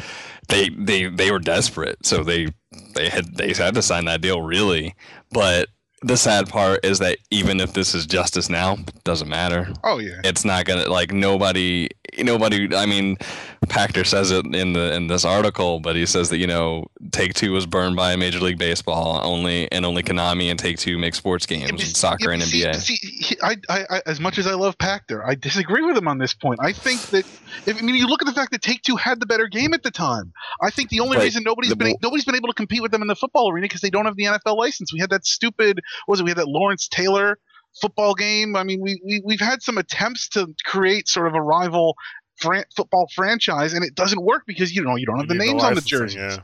[0.49, 2.47] they they they were desperate, so they
[2.95, 4.95] they had they had to sign that deal really,
[5.31, 5.69] but.
[6.03, 9.99] The sad part is that even if this is justice now, it doesn't matter Oh
[9.99, 10.19] yeah.
[10.23, 11.89] it's not gonna like nobody
[12.19, 13.17] nobody i mean
[13.67, 17.33] Pachter says it in the in this article but he says that you know take
[17.33, 21.15] two was burned by major league baseball only and only konami and take two make
[21.15, 24.37] sports games Yeah, and soccer yeah, and see- nba See, I, I, I, as much
[24.37, 26.59] as I love Pachter, I disagree with him on this point.
[26.61, 27.25] I think that
[27.65, 29.73] if I mean you look at the fact that Take Two had the better game
[29.73, 30.31] at the time.
[30.61, 31.23] I think the only Right.
[31.23, 33.65] reason nobody's The been nobody's been able to compete with them in the football arena
[33.65, 34.91] because they don't have the NFL license.
[34.93, 36.23] We had that stupid what was it?
[36.23, 37.37] We had that Lawrence Taylor
[37.81, 38.55] football game.
[38.55, 41.95] I mean, we, we we've had some attempts to create sort of a rival
[42.37, 45.45] fran- football franchise, and it doesn't work because you know you don't have You the
[45.45, 46.15] names on the jerseys.
[46.15, 46.37] Yeah.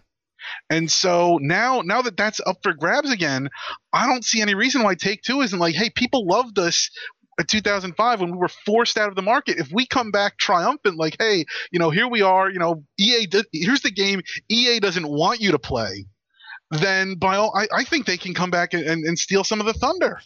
[0.69, 3.49] And so now, now that that's up for grabs again,
[3.91, 6.89] I don't see any reason why Take Two isn't like, hey, people loved us
[7.39, 9.57] in 2005 when we were forced out of the market.
[9.57, 13.27] If we come back triumphant, like, hey, you know, here we are, you know, EA,
[13.51, 16.05] here's the game EA doesn't want you to play,
[16.71, 19.59] then by all, I, I think they can come back and, and, and steal some
[19.59, 20.19] of the thunder.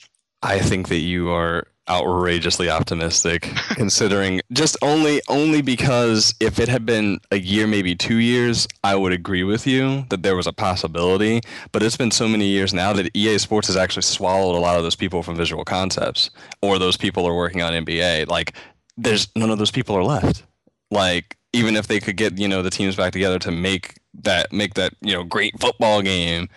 [0.44, 6.86] I think that you are outrageously optimistic, considering just only only because if it had
[6.86, 10.52] been a year, maybe two years, I would agree with you that there was a
[10.54, 11.40] possibility.
[11.72, 14.76] But it's been so many years now that EA Sports has actually swallowed a lot
[14.78, 16.30] of those people from Visual Concepts,
[16.62, 18.28] or those people are working on NBA.
[18.28, 18.54] Like,
[18.98, 20.44] there's none of those people are left.
[20.92, 24.52] Like, even if they could get you know the teams back together to make that
[24.52, 26.50] make that you know great football game,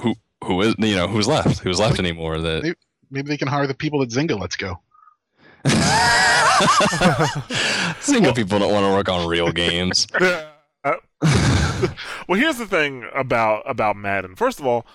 [0.00, 1.60] who who is you know who's left?
[1.60, 2.38] Who's left anymore?
[2.40, 2.74] That
[3.10, 4.38] Maybe they can hire the people at Zynga.
[4.40, 4.80] Let's go.
[8.02, 10.06] Zynga people don't want to work on real games.
[10.14, 10.44] Uh,
[12.28, 14.34] well, here's the thing about about Madden.
[14.36, 14.86] First of all,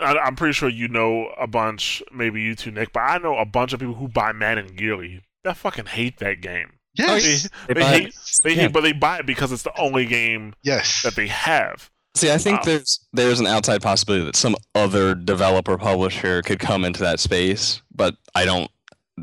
[0.00, 3.36] I, I'm pretty sure you know a bunch, maybe you too, Nick, but I know
[3.36, 6.72] a bunch of people who buy Madden yearly that fucking hate that game.
[6.94, 7.48] Yes.
[7.68, 8.62] They, They they buy hate, they Yeah.
[8.62, 11.02] hate, but they buy it because it's the only game Yes.
[11.02, 11.90] that they have.
[12.16, 16.84] See, I think there's there's an outside possibility that some other developer publisher could come
[16.84, 18.70] into that space, but I don't.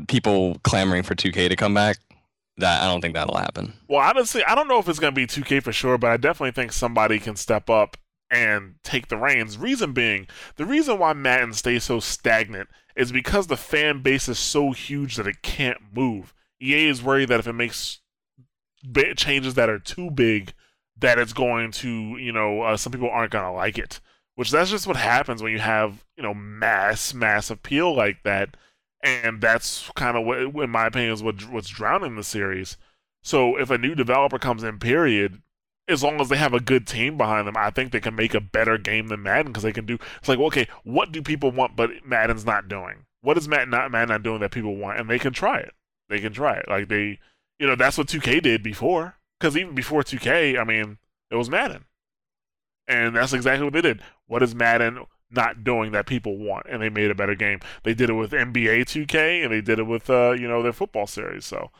[0.08, 1.98] People clamoring for 2K to come back,
[2.58, 3.72] that I don't think that'll happen.
[3.88, 6.16] Well, honestly, I don't know if it's going to be 2K for sure, but I
[6.16, 7.96] definitely think somebody can step up
[8.30, 9.58] and take the reins.
[9.58, 10.26] Reason being,
[10.56, 15.16] the reason why Madden stays so stagnant is because the fan base is so huge
[15.16, 16.32] that it can't move.
[16.60, 18.00] EA is worried that if it makes
[19.16, 20.54] changes that are too big,
[20.98, 24.00] that it's going to, you know, uh, some people aren't going to like it.
[24.36, 28.56] Which that's just what happens when you have, you know, mass, mass appeal like that
[29.04, 32.78] and that's kind of what, in my opinion, is what what's drowning the series.
[33.22, 35.42] So if a new developer comes in, period,
[35.86, 38.34] as long as they have a good team behind them, I think they can make
[38.34, 39.98] a better game than Madden because they can do.
[40.18, 43.04] It's like, okay, what do people want, but Madden's not doing?
[43.20, 44.98] What is Madden not Madden not doing that people want?
[44.98, 45.74] And they can try it.
[46.08, 46.66] They can try it.
[46.68, 47.18] Like they,
[47.58, 49.16] you know, that's what 2K did before.
[49.44, 50.96] Because even before 2K, I mean,
[51.30, 51.84] it was Madden,
[52.88, 54.00] and that's exactly what they did.
[54.26, 55.04] What is Madden?
[55.30, 57.58] not doing that people want, and they made a better game.
[57.82, 60.72] They did it with NBA 2K, and they did it with uh, you know their
[60.72, 61.44] football series.
[61.44, 61.70] So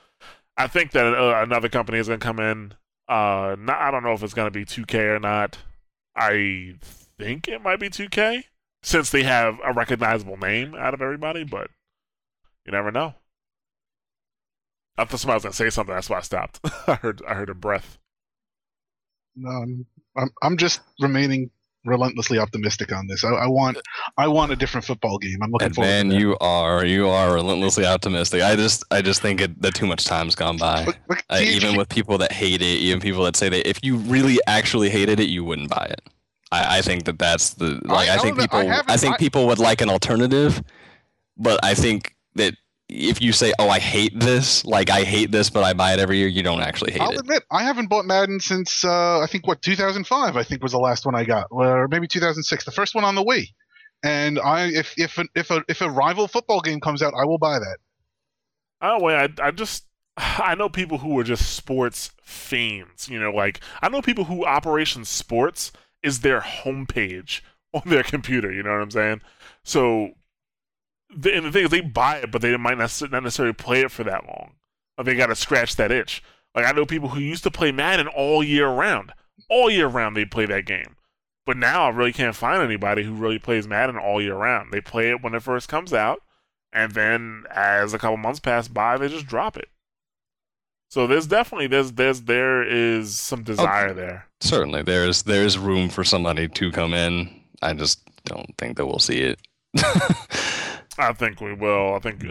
[0.58, 2.74] I think that uh, another company is going to come in.
[3.08, 5.56] Uh, not, I don't know if it's going to be 2K or not.
[6.14, 8.44] I think it might be 2K
[8.82, 11.70] since they have a recognizable name out of everybody, but
[12.66, 13.14] you never know.
[14.96, 15.94] I thought somebody was going to say something.
[15.94, 16.60] That's why I stopped.
[16.86, 17.98] I heard I heard a breath.
[19.36, 21.50] No, I'm, I'm I'm just remaining
[21.86, 23.24] relentlessly optimistic on this.
[23.24, 23.76] I, I want
[24.16, 25.38] I want a different football game.
[25.42, 25.88] I'm looking And forward.
[25.88, 26.20] man, to that.
[26.20, 28.42] you are you are relentlessly optimistic.
[28.42, 30.84] I just I just think it, that too much time's gone by.
[30.84, 33.68] Look, look, Uh, THQ even with people that hate it, even people that say that
[33.68, 36.00] if you really actually hated it, you wouldn't buy it.
[36.52, 38.08] I, I think that that's the like.
[38.08, 38.84] I, I think don't I people.
[38.92, 40.62] I, think I- people would like an alternative,
[41.36, 42.13] but I think that
[42.94, 45.98] if you say, "Oh, I hate this," like I hate this, but I buy it
[45.98, 47.08] every year, you don't actually hate it.
[47.08, 50.72] I'll admit I haven't bought Madden since uh, I think what 2005 I think was
[50.72, 53.48] the last one I got, or maybe 2006, the first one on the Wii.
[54.04, 57.24] And I if if an, if a if a rival football game comes out, I
[57.24, 57.78] will buy that.
[58.80, 63.08] Oh wait, I I just I know people who are just sports fiends.
[63.08, 67.40] You know, like I know people who Operation Sports is their homepage
[67.74, 68.52] on their computer.
[68.52, 69.22] You know what I'm saying?
[69.64, 70.23] So, the,
[71.10, 74.04] and the thing is, they buy it, but they might not necessarily play it for
[74.04, 74.52] that long.
[74.96, 76.22] Like they got to scratch that itch.
[76.54, 79.12] Like I know people who used to play Madden all year round.
[79.50, 80.96] All year round, they play that game.
[81.46, 84.72] But now I really can't find anybody who really plays Madden all year round.
[84.72, 86.20] They play it when it first comes out,
[86.72, 89.68] and then as a couple months pass by, they just drop it.
[90.88, 94.28] So there's definitely there's there's there is some desire there.
[94.40, 97.28] Certainly, there's there's room for somebody to come in.
[97.60, 99.40] I just don't think that we'll see it.
[100.98, 101.94] I think we will.
[101.94, 102.24] I think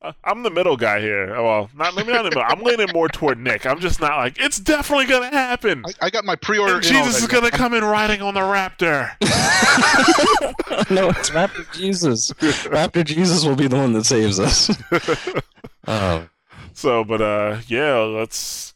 [0.00, 1.34] uh, I'm the middle guy here.
[1.34, 2.44] Oh, Well, not maybe not the middle.
[2.46, 3.66] I'm leaning more toward Nick.
[3.66, 5.84] I'm just not like it's definitely gonna happen.
[5.86, 6.76] I, I got my pre-order.
[6.76, 9.10] And in Jesus is gonna come in riding on the Raptor.
[10.90, 12.30] no, it's Raptor Jesus.
[12.32, 14.70] Raptor Jesus will be the one that saves us.
[15.86, 16.28] Oh,
[16.78, 18.72] So, but uh, yeah, let's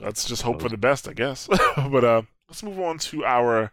[0.00, 1.48] let's just hope for the best, I guess.
[1.76, 3.70] but uh, let's move on to our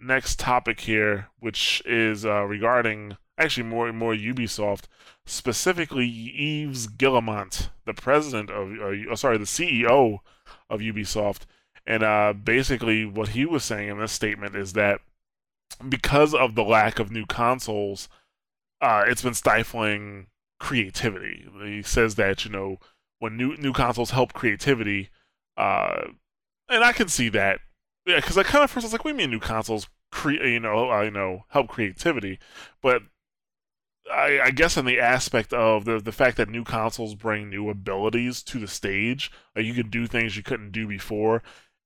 [0.00, 4.84] next topic here, which is uh, regarding actually more more Ubisoft,
[5.26, 10.18] specifically Yves Guillemot, the president of, uh, sorry, the CEO
[10.68, 11.42] of Ubisoft,
[11.86, 15.00] and uh, basically what he was saying in this statement is that
[15.88, 18.08] because of the lack of new consoles
[18.80, 20.26] uh, it's been stifling
[20.58, 21.46] creativity.
[21.62, 22.78] He says that you know
[23.18, 25.10] when new new consoles help creativity,
[25.56, 26.02] uh,
[26.68, 27.60] and I can see that.
[28.06, 30.90] Yeah, because I kind of first was like, "We mean new consoles create you know
[30.90, 32.38] uh, you know help creativity,"
[32.82, 33.02] but
[34.12, 37.68] I, I, guess in the aspect of the the fact that new consoles bring new
[37.68, 41.42] abilities to the stage, like you can do things you couldn't do before,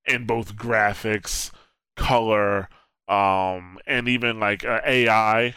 [0.07, 1.51] in both graphics,
[1.97, 2.69] color,
[3.09, 5.55] um, and even like uh, AI.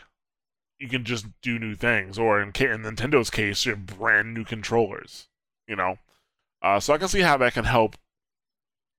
[0.79, 4.43] You can just do new things, or in, in Nintendo's case, you have brand new
[4.43, 5.27] controllers.
[5.67, 5.97] You know,
[6.61, 7.95] uh, so I can see how that can help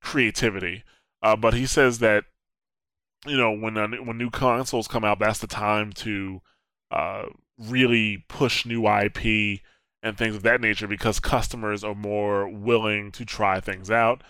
[0.02, 0.84] creativity.
[1.22, 2.24] Uh, but he says that
[3.26, 3.74] you know when
[4.06, 6.40] when new consoles come out, that's the time to
[6.90, 7.26] uh,
[7.58, 9.60] really push new IP
[10.02, 14.22] and things of that nature because customers are more willing to try things out.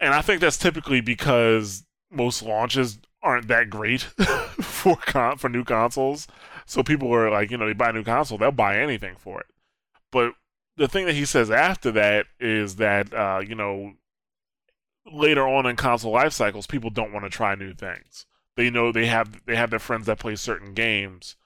[0.00, 4.00] And I think that's typically because most launches aren't that great
[4.60, 6.26] for con- for new consoles.
[6.66, 9.40] So people are like, you know, they buy a new console, they'll buy anything for
[9.40, 9.46] it.
[10.10, 10.34] But
[10.76, 13.94] the thing that he says after that is that uh, you know
[15.10, 18.26] later on in console life cycles, people don't want to try new things.
[18.56, 21.36] They know they have they have their friends that play certain games,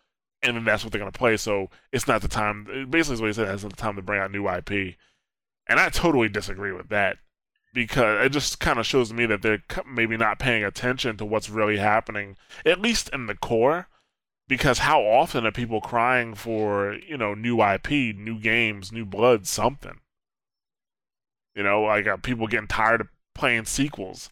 [0.47, 1.37] and then that's what they're going to play.
[1.37, 2.87] So it's not the time.
[2.89, 3.49] Basically, is what he said.
[3.49, 4.97] It's not the time to bring out new IP,
[5.67, 7.19] and I totally disagree with that
[7.75, 11.51] because it just kind of shows me that they're maybe not paying attention to what's
[11.51, 13.89] really happening, at least in the core.
[14.49, 19.47] Because how often are people crying for you know new IP, new games, new blood,
[19.47, 19.99] something?
[21.55, 24.31] You know, like people getting tired of playing sequels.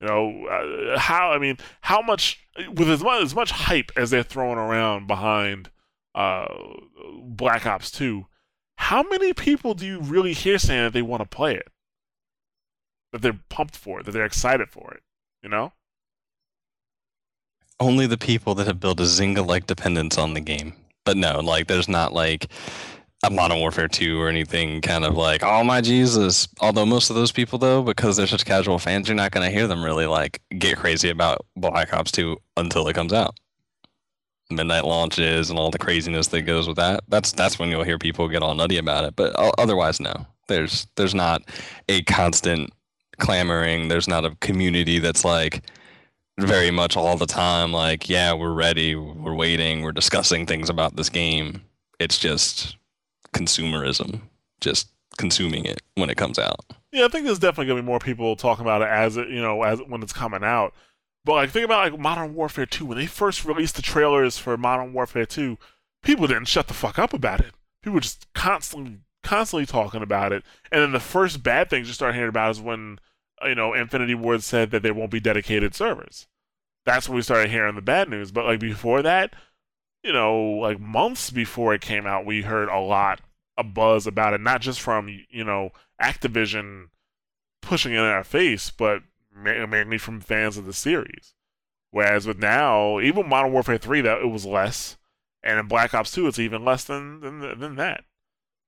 [0.00, 2.40] You know, uh, how I mean, how much
[2.72, 5.70] with as much as much hype as they're throwing around behind
[6.14, 6.46] uh,
[7.22, 8.26] Black Ops Two,
[8.76, 11.68] how many people do you really hear saying that they want to play it?
[13.12, 15.02] That they're pumped for it, that they're excited for it,
[15.42, 15.72] you know?
[17.78, 20.74] Only the people that have built a Zynga-like dependence on the game.
[21.04, 22.46] But no, like there's not like
[23.28, 26.48] Modern Warfare 2 or anything kind of like, oh my Jesus.
[26.60, 29.66] Although most of those people though, because they're such casual fans, you're not gonna hear
[29.66, 33.38] them really like get crazy about Black Ops 2 until it comes out.
[34.50, 37.00] Midnight launches and all the craziness that goes with that.
[37.08, 39.16] That's that's when you'll hear people get all nutty about it.
[39.16, 40.26] But otherwise, no.
[40.48, 41.42] There's there's not
[41.88, 42.72] a constant
[43.18, 43.88] clamoring.
[43.88, 45.62] There's not a community that's like
[46.38, 50.96] very much all the time like, yeah, we're ready, we're waiting, we're discussing things about
[50.96, 51.62] this game.
[51.98, 52.76] It's just
[53.34, 54.20] consumerism,
[54.60, 56.64] just consuming it when it comes out.
[56.92, 59.40] Yeah, I think there's definitely gonna be more people talking about it as it, you
[59.40, 60.74] know, as when it's coming out.
[61.24, 64.56] But like, think about like Modern Warfare 2 when they first released the trailers for
[64.56, 65.58] Modern Warfare 2,
[66.02, 67.54] people didn't shut the fuck up about it.
[67.82, 70.42] People were just constantly, constantly talking about it.
[70.72, 72.98] And then the first bad things you start hearing about is when,
[73.42, 76.26] uh, you know, Infinity Ward said that there won't be dedicated servers.
[76.86, 78.32] That's when we started hearing the bad news.
[78.32, 79.34] But like before that,
[80.02, 83.20] you know, like months before it came out, we heard a lot
[83.56, 86.88] a buzz about it, not just from you know Activision
[87.60, 89.02] pushing it in our face, but
[89.34, 91.34] mainly from fans of the series.
[91.90, 94.96] Whereas with now, even Modern Warfare 3, that it was less,
[95.42, 98.04] and in Black Ops 2, it's even less than than, than that.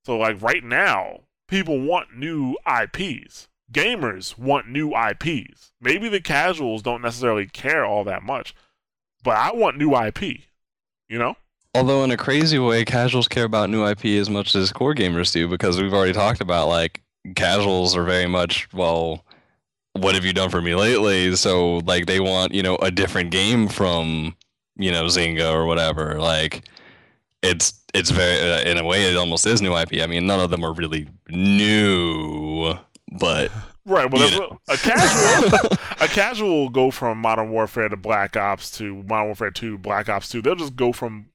[0.04, 3.48] So like right now, people want new IPs.
[3.72, 5.72] Gamers want new IPs.
[5.80, 8.54] Maybe the casuals don't necessarily care all that much,
[9.24, 10.42] but I want new IP
[11.12, 11.36] you know?
[11.74, 15.32] Although in a crazy way, casuals care about new IP as much as core gamers
[15.32, 17.02] do because we've already talked about like
[17.36, 19.24] casuals are very much well,
[19.92, 21.36] what have you done for me lately?
[21.36, 24.34] So like they want you know a different game from
[24.76, 26.18] you know Zynga or whatever.
[26.18, 26.66] Like
[27.42, 30.00] it's it's very uh, in a way it almost is new IP.
[30.02, 32.74] I mean, none of them are really new,
[33.18, 33.50] but
[33.84, 34.10] Right.
[34.10, 35.58] Well, a casual
[36.00, 40.08] a casual will go from Modern Warfare to Black Ops to Modern Warfare 2, Black
[40.08, 40.40] Ops 2.
[40.40, 41.30] They'll just go from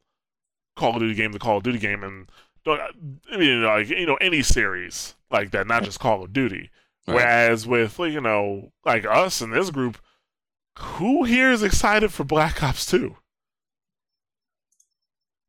[0.77, 2.29] Call of Duty game to Call of Duty game, and
[2.65, 6.69] I mean, like you know, any series like that, not just Call of Duty.
[7.05, 7.15] Right.
[7.15, 9.97] Whereas with like you know, like us in this group,
[10.77, 13.15] who here is excited for Black Ops 2?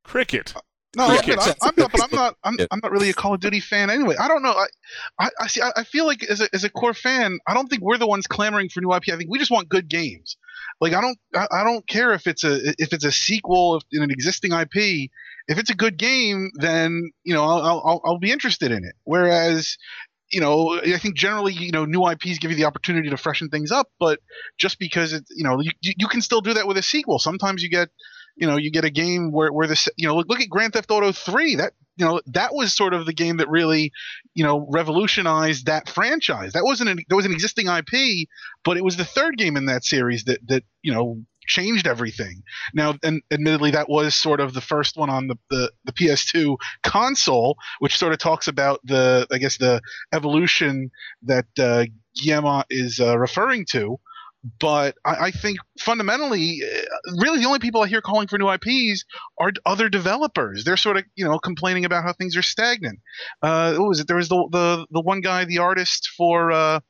[0.05, 0.55] Cricket.
[0.97, 1.93] No, yeah, I'm, I'm, not.
[1.93, 2.37] But I'm not.
[2.45, 2.67] I'm, yeah.
[2.71, 4.17] I'm, not really a Call of Duty fan anyway.
[4.19, 4.53] I don't know.
[4.53, 4.67] I,
[5.19, 5.61] I, I see.
[5.61, 8.07] I, I, feel like as a as a core fan, I don't think we're the
[8.07, 9.11] ones clamoring for new IP.
[9.13, 10.39] I think we just want good games.
[10.81, 11.19] Like I don't.
[11.35, 15.11] I, I don't care if it's a if it's a sequel in an existing IP.
[15.47, 18.95] If it's a good game, then you know I'll I'll, I'll be interested in it.
[19.05, 19.77] Whereas
[20.31, 23.49] you know, I think generally, you know, new IPs give you the opportunity to freshen
[23.49, 24.21] things up, but
[24.59, 27.19] just because it, you know, you, you can still do that with a sequel.
[27.19, 27.89] Sometimes you get,
[28.39, 30.73] you know you get a game where where this you know look, look at Grand
[30.73, 33.93] Theft Auto 3 that you know that was sort of the game that really
[34.35, 38.29] you know revolutionized that franchise that wasn't an, there was an existing IP
[38.65, 41.19] but it was the third game in that series that that you know
[41.49, 42.43] changed everything.
[42.75, 46.57] Now, and admittedly, that was sort of the first one on the, the, the PS2
[46.85, 49.81] console, which sort of talks about the, I guess, the
[50.13, 50.91] evolution
[51.23, 53.99] that uh, Guillemot is uh, referring to.
[54.61, 58.51] But I, I think fundamentally, uh, really, the only people I hear calling for new
[58.51, 59.05] IPs
[59.39, 60.65] are other developers.
[60.65, 63.01] They're sort of, you know, complaining about how things are stagnant.
[63.43, 64.07] Uh, what was it?
[64.07, 66.53] There was the the the one guy, the artist for.
[66.53, 66.81] Uh,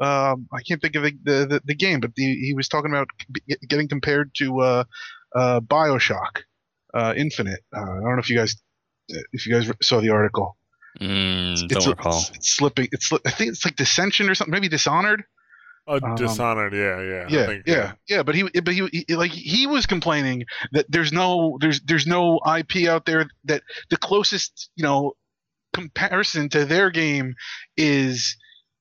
[0.00, 3.08] um, I can't think of the the, the, game, but the, he was talking about
[3.68, 4.84] getting compared to uh,
[5.34, 6.42] uh, Bioshock
[6.94, 7.60] uh, Infinite.
[7.74, 8.54] Uh, I don't know if you guys
[9.08, 10.56] if you guys saw the article.
[11.00, 12.18] Mm, It's, don't recall.
[12.18, 12.88] it's, it's slipping.
[12.92, 14.52] It's I think it's like Dissension or something.
[14.52, 15.24] Maybe Dishonored.
[15.88, 17.24] Oh, Um, Dishonored, yeah, yeah.
[17.26, 18.22] I Yeah, think, yeah, yeah.
[18.22, 22.40] But he, but he, he, like he was complaining that there's no, there's, there's no
[22.58, 25.14] IP out there that the closest, you know,
[25.74, 27.34] comparison to their game
[27.76, 28.36] is,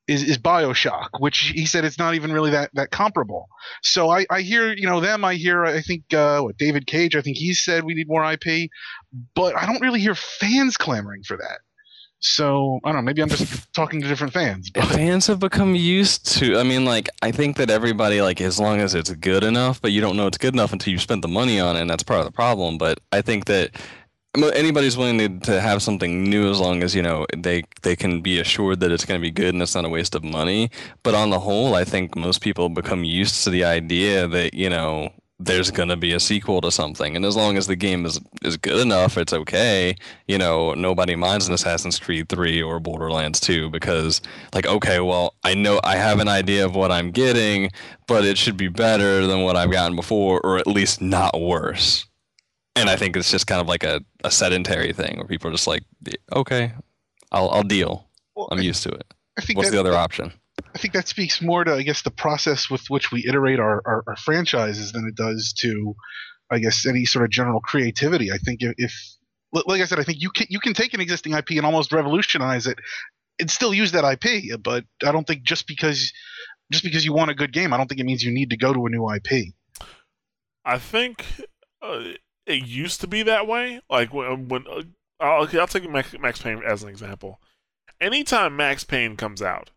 [0.08, 3.48] is, is Bioshock, which he said it's not even really that, that comparable.
[3.84, 5.24] So I, I hear, you know, them.
[5.26, 7.16] I hear, I think, uh, what David Cage.
[7.16, 8.70] I think he said we need more IP,
[9.36, 11.60] but I don't really hear fans clamoring for that.
[12.20, 13.02] So I don't know.
[13.04, 14.70] Maybe I'm just talking to different fans.
[14.72, 18.60] But fans have become used to i mean like i think that everybody like as
[18.60, 21.22] long as it's good enough but you don't know it's good enough until you spent
[21.22, 23.72] the money on it and that's part of the problem but i think that
[24.54, 28.40] anybody's willing to, have something new as long as you know they they can be
[28.40, 30.70] assured that it's going to be good and it's not a waste of money
[31.04, 34.70] but on the whole i think most people become used to the idea that you
[34.70, 35.10] know
[35.40, 37.16] there's going to be a sequel to something.
[37.16, 39.96] And as long as the game is is good enough it's okay.
[40.28, 44.22] You know nobody minds an assassin's creed 3 or borderlands 2 because
[44.54, 47.70] like okay well i know i have an idea of what i'm getting
[48.08, 52.06] but it should be better than what i've gotten before or at least not worse.
[52.76, 55.54] And i think it's just kind of like a, a sedentary thing where people are
[55.54, 55.84] just like
[56.34, 56.74] okay
[57.32, 58.08] i'll, I'll deal.
[58.36, 59.14] Well, i'm I, used to it.
[59.54, 60.34] What's that, the other option
[60.78, 63.82] I think that speaks more to, I guess, the process with which we iterate our,
[63.84, 65.96] our, our franchises than it does to,
[66.52, 68.32] I guess, any sort of general creativity.
[68.32, 68.94] I think if,
[69.52, 71.92] like I said, I think you can you can take an existing IP and almost
[71.92, 72.78] revolutionize it
[73.40, 74.62] and still use that IP.
[74.62, 76.14] But I don't think just because
[76.72, 78.58] just because you want a good game, I don't think it means you need to
[78.58, 79.56] go to a new IP.
[80.64, 81.26] I think
[81.82, 82.04] uh,
[82.46, 83.82] it used to be that way.
[83.90, 84.84] Like when, when uh,
[85.20, 87.42] I'll, I'll take Max, Max Payne as an example.
[88.00, 89.72] Anytime Max Payne comes out,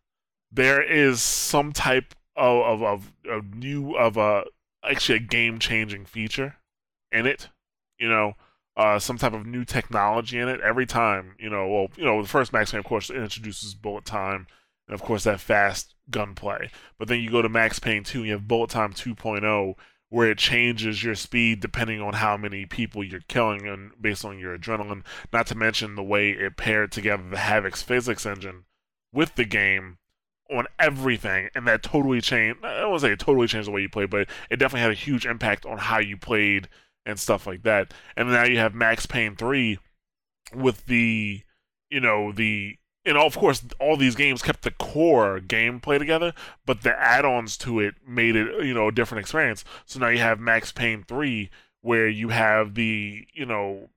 [0.53, 4.44] there is some type of of, of, of new of a
[4.84, 6.57] actually a game changing feature
[7.12, 7.48] in it.
[7.98, 8.34] You know,
[8.76, 11.36] uh, some type of new technology in it every time.
[11.38, 14.46] You know, well, you know, the first Max Payne, of course, introduces bullet time,
[14.88, 16.70] and of course that fast gunplay.
[16.98, 19.74] But then you go to Max Payne 2, and you have bullet time 2.0,
[20.09, 24.38] where it changes your speed depending on how many people you're killing and based on
[24.38, 25.05] your adrenaline.
[25.32, 28.64] Not to mention the way it paired together the Havok's physics engine
[29.12, 29.98] with the game
[30.51, 32.64] on everything, and that totally changed.
[32.64, 34.94] I to say it totally changed the way you play, but it definitely had a
[34.94, 36.68] huge impact on how you played
[37.07, 37.92] and stuff like that.
[38.16, 39.78] And now you have Max Payne 3
[40.55, 41.42] with the,
[41.88, 46.34] you know, the, and of course, all these games kept the core gameplay together,
[46.66, 49.64] but the add-ons to it made it, you know, a different experience.
[49.86, 53.88] So now you have Max Payne 3 where you have the, you know,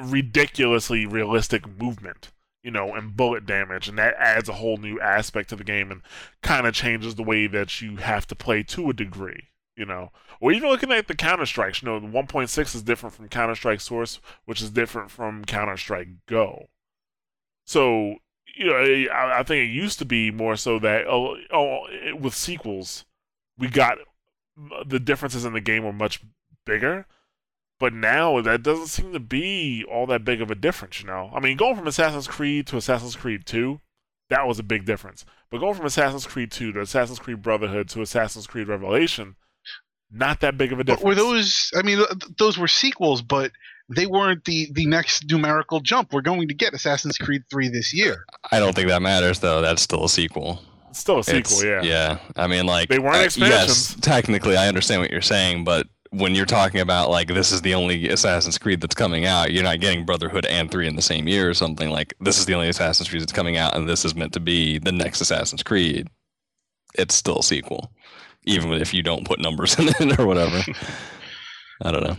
[0.00, 2.30] ridiculously realistic movement
[2.62, 5.90] you know, and bullet damage, and that adds a whole new aspect to the game
[5.90, 6.02] and
[6.42, 10.10] kind of changes the way that you have to play to a degree, you know.
[10.40, 13.54] Or even looking at the Counter Strikes, you know, the 1.6 is different from Counter
[13.54, 16.66] Strike Source, which is different from Counter Strike Go.
[17.64, 18.16] So,
[18.56, 18.76] you know,
[19.12, 21.86] I, I think it used to be more so that, oh, oh,
[22.18, 23.04] with sequels,
[23.58, 23.98] we got
[24.86, 26.22] the differences in the game were much
[26.66, 27.06] bigger.
[27.82, 31.32] But now that doesn't seem to be all that big of a difference, you know.
[31.34, 33.80] I mean, going from Assassin's Creed to Assassin's Creed 2,
[34.30, 35.24] that was a big difference.
[35.50, 39.34] But going from Assassin's Creed 2 to Assassin's Creed Brotherhood to Assassin's Creed Revelation,
[40.12, 41.02] not that big of a difference.
[41.02, 41.72] But were those?
[41.76, 41.98] I mean,
[42.38, 43.50] those were sequels, but
[43.88, 46.12] they weren't the the next numerical jump.
[46.12, 48.24] We're going to get Assassin's Creed 3 this year.
[48.52, 51.64] i don't think that matters though that's still a sequel It's still a sequel, It's-
[51.64, 51.82] yeah.
[51.82, 53.90] Yeah, I mean, like They weren't uh, expansions.
[53.90, 57.62] Yes, technically, I understand what you're saying, but when you're talking about like this is
[57.62, 61.02] the only Assassin's Creed that's coming out, you're not getting Brotherhood and three in the
[61.02, 61.90] same year or something.
[61.90, 64.40] Like this is the only Assassin's Creed that's coming out, and this is meant to
[64.40, 66.08] be the next Assassin's Creed.
[66.94, 67.90] It's still a sequel,
[68.44, 70.62] even if you don't put numbers in it or whatever.
[71.80, 72.16] I don't know.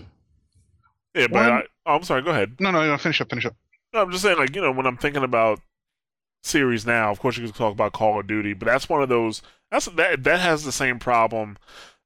[1.13, 2.23] Yeah, but One- I, oh, I'm sorry.
[2.23, 2.55] Go ahead.
[2.59, 2.97] No, no, no.
[2.97, 3.29] Finish up.
[3.29, 3.55] Finish up.
[3.93, 5.59] No, I'm just saying, like you know, when I'm thinking about
[6.41, 9.09] series now, of course you can talk about Call of Duty, but that's one of
[9.09, 9.43] those.
[9.69, 11.57] That's that that has the same problem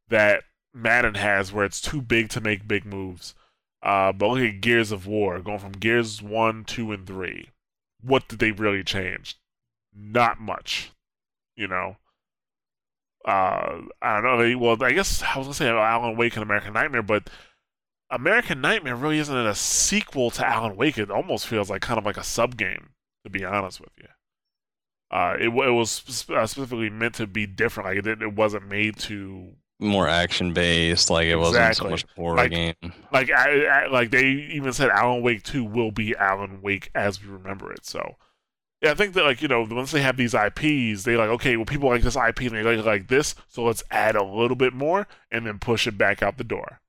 [0.09, 0.43] that
[0.73, 3.35] Madden has, where it's too big to make big moves.
[3.83, 7.49] Uh, but look at Gears of War, going from Gears one, two, and three.
[8.01, 9.37] What did they really change?
[9.95, 10.91] Not much,
[11.55, 11.97] you know.
[13.25, 14.37] uh, I don't know.
[14.37, 17.29] They, well, I guess I was gonna say Alan Wake and American Nightmare, but
[18.11, 20.97] American Nightmare really isn't a sequel to Alan Wake.
[20.97, 22.91] It almost feels like kind of like a sub game,
[23.23, 24.07] to be honest with you.
[25.09, 27.87] Uh, it, it was specifically meant to be different.
[27.89, 31.09] Like it, it wasn't made to more action based.
[31.09, 31.85] Like it wasn't Exactly.
[31.87, 32.75] so much horror Like- game.
[33.11, 37.21] like I, I, like they even said Alan Wake 2 will be Alan Wake as
[37.23, 37.85] we remember it.
[37.85, 38.15] So
[38.81, 41.55] yeah, I think that like you know once they have these IPs, they like okay,
[41.57, 44.55] well people like this IP and they like like this, so let's add a little
[44.57, 46.79] bit more and then push it back out the door.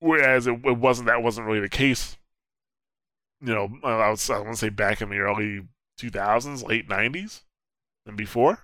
[0.00, 2.16] Whereas it, it wasn't that wasn't really the case.
[3.40, 5.62] You know, I was I want to say back in the early
[6.00, 7.42] 2000s, late 90s,
[8.06, 8.60] and before.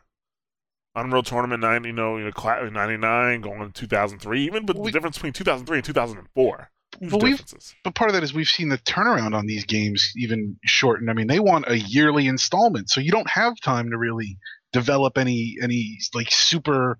[0.97, 4.93] Unreal Tournament 90, you know, you know, 99 going to 2003, even but We- the
[4.93, 6.71] difference between 2003 and 2004.
[7.01, 7.75] But we've differences.
[7.83, 11.09] but part of that is we've seen the turnaround on these games even shorten.
[11.09, 14.39] I mean, they want a yearly installment, so you don't have time to really
[14.73, 16.99] develop any any like super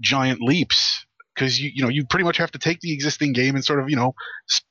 [0.00, 3.54] giant leaps because you you know you pretty much have to take the existing game
[3.54, 4.14] and sort of you know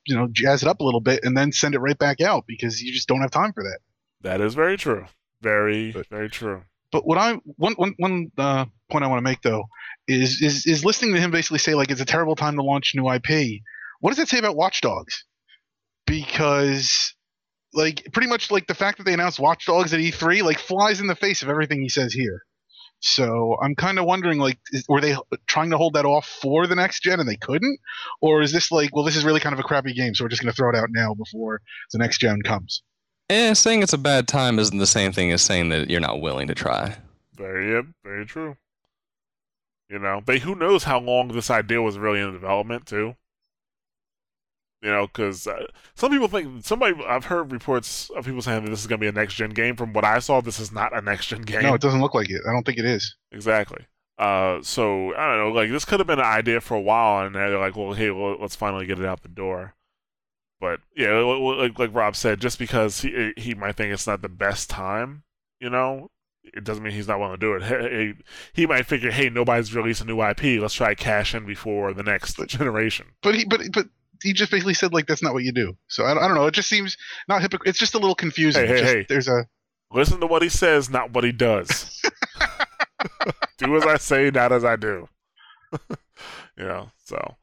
[0.05, 2.43] you know jazz it up a little bit and then send it right back out
[2.45, 3.79] because you just don't have time for that.
[4.21, 5.05] That is very true.
[5.41, 6.63] Very, But- very true.
[6.91, 9.65] But what I one one one uh, point I want to make though
[10.07, 12.93] is is is listening to him basically say like it's a terrible time to launch
[12.95, 13.61] new IP.
[13.99, 15.25] What does that say about Watch Dogs?
[16.05, 17.15] Because
[17.73, 21.01] like pretty much like the fact that they announced Watch Dogs at E3 like flies
[21.01, 22.43] in the face of everything he says here.
[22.99, 25.15] So I'm kind of wondering like is, were they
[25.47, 27.79] trying to hold that off for the next gen and they couldn't,
[28.21, 30.29] or is this like well this is really kind of a crappy game so we're
[30.29, 31.61] just going to throw it out now before
[31.91, 32.83] the next gen comes?
[33.29, 36.21] Eh, saying it's a bad time isn't the same thing as saying that you're not
[36.21, 36.97] willing to try.
[37.35, 38.55] Very, yep, very true.
[39.89, 43.15] You know, but who knows how long this idea was really in development too.
[44.81, 45.65] You know, because uh,
[45.95, 49.03] some people think somebody I've heard reports of people saying that this is going to
[49.03, 49.75] be a next gen game.
[49.75, 51.63] From what I saw, this is not a next gen game.
[51.63, 52.41] No, it doesn't look like it.
[52.47, 53.15] I don't think it is.
[53.31, 53.85] Exactly.
[54.19, 55.51] Uh, so I don't know.
[55.59, 58.11] Like this could have been an idea for a while, and they're like, "Well, hey,
[58.11, 59.73] well, let's finally get it out the door."
[60.59, 64.07] But yeah, li- li- like like Rob said, just because he he might think it's
[64.07, 65.23] not the best time,
[65.59, 66.09] you know,
[66.43, 67.63] it doesn't mean he's not willing to do it.
[67.91, 70.61] He, he, might figure, "Hey, nobody's released a new IP.
[70.61, 73.87] Let's try cash in before the next generation." But he, but but
[74.23, 75.75] he just basically said like that's not what you do.
[75.87, 76.45] So I, don't- I don't know.
[76.47, 76.97] It just seems
[77.27, 77.67] not hypocrite.
[77.69, 78.65] It's just a little confusing.
[78.65, 79.05] Hey, hey, Just- hey.
[79.09, 79.45] There's a
[79.91, 82.01] Listen to what he says, not what he does.
[83.59, 85.07] do as I say, not as I do.
[86.57, 87.35] you know, so.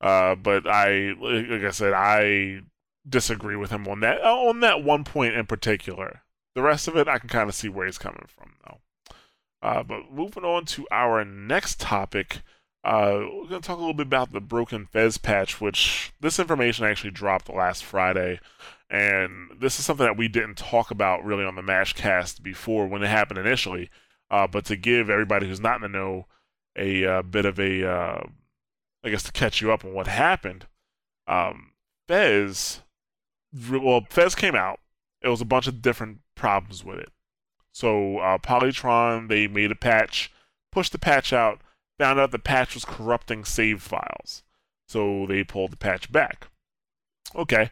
[0.00, 2.60] Uh, but I, like I said, I
[3.08, 6.22] disagree with him on that on that one point in particular.
[6.54, 8.78] The rest of it, I can kind of see where he's coming from, though.
[9.62, 12.40] Uh, but moving on to our next topic,
[12.84, 16.38] uh, we're going to talk a little bit about the broken Fez patch, which this
[16.38, 18.38] information actually dropped last Friday.
[18.88, 23.02] And this is something that we didn't talk about really on the Mashcast before when
[23.02, 23.90] it happened initially.
[24.30, 26.26] Uh, but to give everybody who's not in the know
[26.76, 28.22] a uh, bit of a, uh,
[29.06, 30.66] I guess, to catch you up on what happened,
[31.28, 31.70] um,
[32.08, 32.80] Fez,
[33.70, 34.80] well, Fez came out.
[35.22, 37.10] It was a bunch of different problems with it.
[37.72, 40.32] So uh, Polytron, they made a patch,
[40.72, 41.60] pushed the patch out,
[42.00, 44.42] found out the patch was corrupting save files.
[44.88, 46.48] So they pulled the patch back.
[47.34, 47.70] Okay.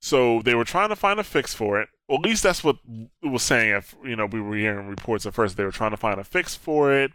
[0.00, 1.88] So they were trying to find a fix for it.
[2.08, 2.76] Or at least that's what
[3.22, 3.74] it was saying.
[3.74, 5.56] If you know, we were hearing reports at first.
[5.56, 7.10] They were trying to find a fix for it.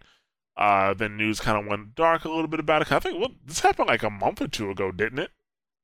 [0.57, 2.91] Uh, then news kind of went dark a little bit about it.
[2.91, 5.31] I think well, this happened like a month or two ago, didn't it?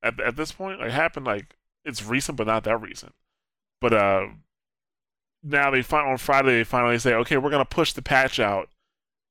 [0.02, 3.14] At at this point, it happened like it's recent, but not that recent.
[3.80, 4.26] But uh,
[5.42, 8.68] now they find on Friday they finally say, okay, we're gonna push the patch out,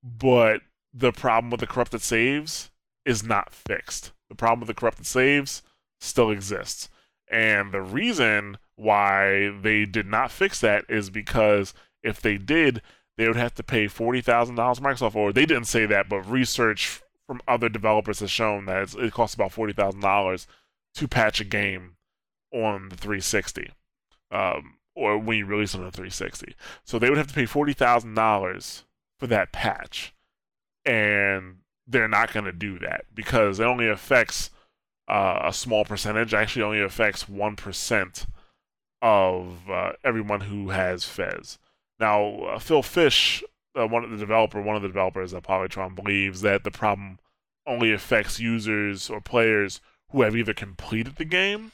[0.04, 0.62] but
[0.94, 2.72] the problem with the corrupted saves
[3.06, 4.12] is not fixed.
[4.30, 5.62] The problem with the corrupted saves
[6.00, 6.90] still exists.
[7.30, 11.74] And the reason why they did not fix that is because
[12.04, 12.82] if they did,
[13.18, 15.16] they would have to pay forty thousand dollars Microsoft.
[15.16, 19.36] Or they didn't say that, but research from other developers has shown that it costs
[19.36, 20.48] about forty thousand dollars
[20.96, 21.98] to patch a game
[22.54, 23.72] on the 360,
[24.32, 26.56] um, or when you release on the 360.
[26.86, 28.86] So they would have to pay forty thousand dollars
[29.20, 30.14] for that patch,
[30.86, 31.58] and
[31.88, 34.52] they're not going to do that because it only affects
[35.08, 36.34] uh, a small percentage.
[36.34, 38.28] Actually, only affects one percent
[39.02, 41.58] of uh, everyone who has Fez.
[42.00, 43.44] Now, uh, Phil Fish,
[43.76, 47.20] uh, one of the developer, one of the developers at Polytron, believes that the problem
[47.66, 49.82] only affects users or players
[50.12, 51.72] who have either completed the game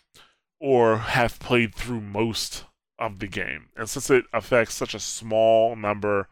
[0.60, 2.66] or have played through most
[2.98, 3.70] of the game.
[3.76, 6.28] And since it affects such a small number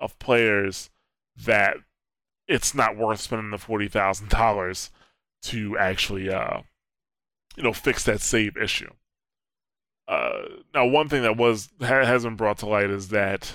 [0.00, 0.90] of players,
[1.36, 1.76] that
[2.48, 4.90] it's not worth spending the forty thousand dollars
[5.42, 6.62] to actually, uh,
[7.56, 8.90] you know, fix that save issue.
[10.06, 10.42] Uh,
[10.74, 13.52] now, one thing that was ha- has been brought to light is that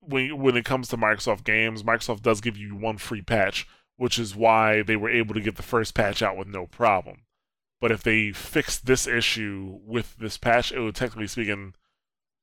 [0.00, 4.18] when when it comes to Microsoft games, Microsoft does give you one free patch, which
[4.18, 7.22] is why they were able to get the first patch out with no problem.
[7.80, 11.74] But if they fixed this issue with this patch, it would technically speaking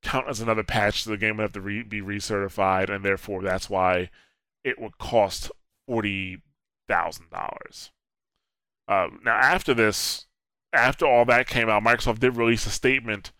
[0.03, 1.03] count as another patch.
[1.03, 4.09] So the game would have to re- be recertified, and therefore that's why
[4.65, 5.49] it would cost
[5.87, 6.41] forty
[6.89, 7.91] thousand dollars.
[8.89, 10.25] Now, after this,
[10.73, 13.31] after all that came out, Microsoft did release a statement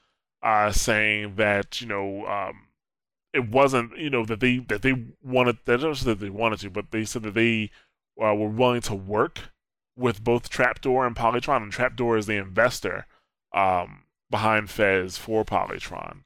[0.42, 2.68] uh, saying that you know um,
[3.34, 6.70] it wasn't you know that they that they wanted that just that they wanted to,
[6.70, 7.72] but they said that they
[8.22, 9.52] uh, were willing to work
[9.96, 13.06] with both Trapdoor and Polytron, and Trapdoor is the investor
[13.54, 16.24] um, behind Fez for Polytron.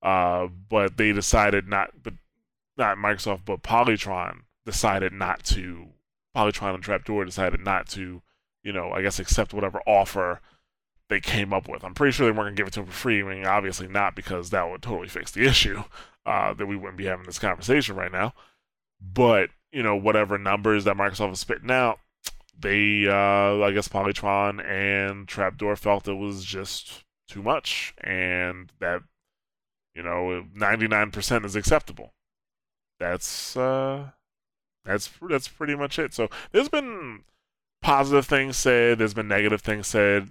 [0.00, 2.14] Uh, but they decided not, but
[2.76, 5.88] not Microsoft, but Polytron decided not to.
[6.36, 8.22] Polytron and Trapdoor decided not to,
[8.68, 10.42] you know, I guess accept whatever offer
[11.08, 11.82] they came up with.
[11.82, 13.22] I'm pretty sure they weren't gonna give it to him for free.
[13.22, 15.84] I mean, obviously not because that would totally fix the issue.
[16.26, 18.34] Uh, that we wouldn't be having this conversation right now.
[19.00, 21.98] But you know, whatever numbers that Microsoft is spitting out,
[22.58, 29.00] they, uh, I guess, Polytron and Trapdoor felt it was just too much, and that
[29.94, 32.12] you know, 99% is acceptable.
[33.00, 34.10] That's uh,
[34.84, 36.12] that's that's pretty much it.
[36.12, 37.24] So there's been
[37.82, 40.28] positive things said, there's been negative things said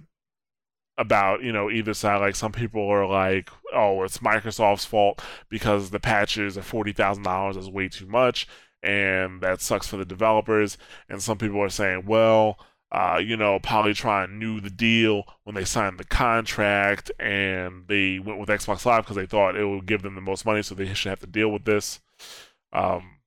[0.98, 2.20] about you know either side.
[2.20, 7.22] Like some people are like, "Oh, it's Microsoft's fault because the patches are forty thousand
[7.22, 8.46] dollars is way too much,
[8.82, 10.76] and that sucks for the developers."
[11.08, 12.58] And some people are saying, "Well."
[12.90, 18.38] Uh, you know, Polytron knew the deal when they signed the contract, and they went
[18.40, 20.94] with Xbox Live because they thought it would give them the most money, so they
[20.94, 22.00] should have to deal with this.
[22.72, 23.17] Um,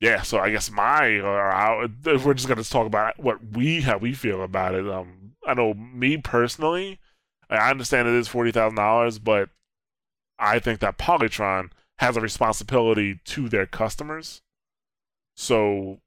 [0.00, 3.98] yeah, so I guess my or how, we're just gonna talk about what we how
[3.98, 4.88] we feel about it.
[4.88, 7.00] Um, I know me personally,
[7.48, 9.50] I understand it is forty thousand dollars, but
[10.38, 14.42] I think that Polytron has a responsibility to their customers.
[15.36, 16.00] So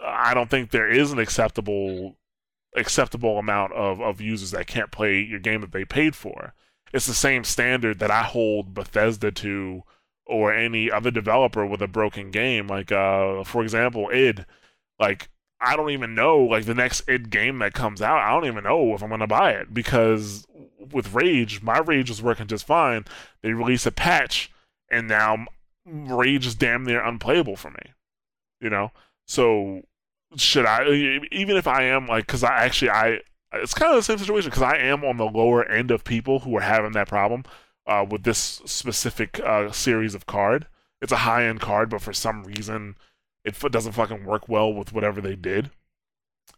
[0.00, 2.16] I don't think there is an acceptable
[2.76, 6.54] acceptable amount of, of users that can't play your game that they paid for.
[6.92, 9.82] It's the same standard that I hold Bethesda to
[10.26, 12.66] or any other developer with a broken game.
[12.66, 14.44] Like uh for example, id.
[14.98, 15.28] Like
[15.60, 18.18] I don't even know like the next id game that comes out.
[18.18, 20.46] I don't even know if I'm gonna buy it because
[20.92, 23.04] with Rage, my Rage was working just fine.
[23.42, 24.50] They release a patch,
[24.90, 25.46] and now
[25.84, 27.92] Rage is damn near unplayable for me.
[28.60, 28.92] You know,
[29.26, 29.82] so
[30.36, 30.88] should I
[31.30, 33.20] even if I am like because I actually I
[33.52, 36.40] it's kind of the same situation because I am on the lower end of people
[36.40, 37.44] who are having that problem
[37.86, 40.66] uh, with this specific uh, series of card.
[41.00, 42.96] It's a high end card, but for some reason
[43.44, 45.70] it doesn't fucking work well with whatever they did.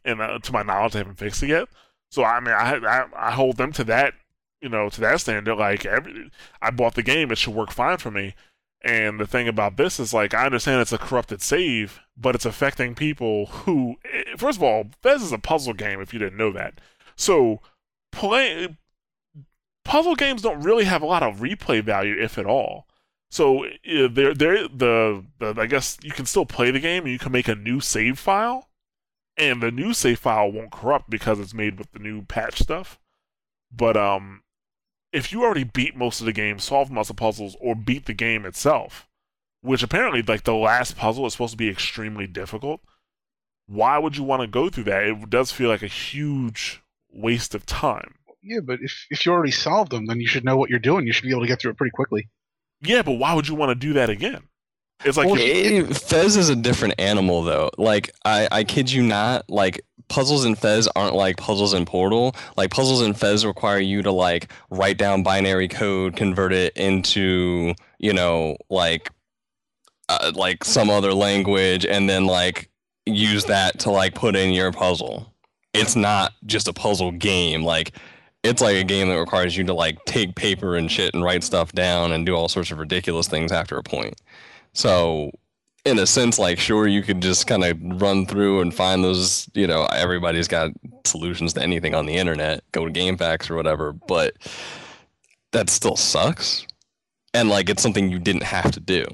[0.05, 1.69] And uh, to my knowledge, they haven't fixed it yet.
[2.11, 4.15] So I mean, I, I I hold them to that,
[4.63, 5.57] you know, to that standard.
[5.57, 6.31] Like every,
[6.63, 8.35] I bought the game, it should work fine for me.
[8.83, 12.47] And the thing about this is, like, I understand it's a corrupted save, but it's
[12.47, 16.01] affecting people who, eh, first of all, Fez is a puzzle game.
[16.01, 16.81] If you didn't know that,
[17.17, 17.61] so
[18.13, 18.79] play
[19.89, 22.87] puzzle games don't really have a lot of replay value, if at all.
[23.31, 27.19] So they're, they're the, the I guess you can still play the game and you
[27.19, 28.69] can make a new save file,
[29.39, 32.99] and the new save file won't corrupt because it's made with the new patch stuff.
[33.75, 34.43] But um,
[35.11, 38.05] if you already beat most of the game, solved most of the puzzles, or beat
[38.05, 39.09] the game itself,
[39.63, 42.83] which apparently like the last puzzle is supposed to be extremely difficult,
[43.67, 45.03] why would you want to go through that?
[45.05, 48.18] It does feel like a huge waste of time.
[48.43, 51.07] Yeah, but if if you already solved them, then you should know what you're doing.
[51.07, 52.29] You should be able to get through it pretty quickly.
[52.81, 54.43] Yeah, but why would you want to do that again?
[55.05, 57.71] It's like well, it, Fez is a different animal though.
[57.79, 59.49] Like I, I kid you not.
[59.49, 62.35] Like puzzles in Fez aren't like puzzles in Portal.
[62.57, 67.75] Like puzzles in Fez require you to like write down binary code, convert it into
[67.99, 69.11] you know like
[70.09, 72.69] uh, like some other language, and then like
[73.07, 75.33] use that to like put in your puzzle.
[75.75, 77.63] It's not just a puzzle game.
[77.63, 77.95] Like
[78.43, 81.43] it's like a game that requires you to like take paper and shit and write
[81.43, 84.21] stuff down and do all sorts of ridiculous things after a point.
[84.73, 85.33] So
[85.85, 89.49] in a sense, like sure you could just kind of run through and find those.
[89.55, 90.71] You know, everybody's got
[91.05, 92.63] solutions to anything on the internet.
[92.73, 94.37] Go to GameFAQs or whatever, but
[95.53, 96.67] that still sucks.
[97.35, 99.05] And like it's something you didn't have to do.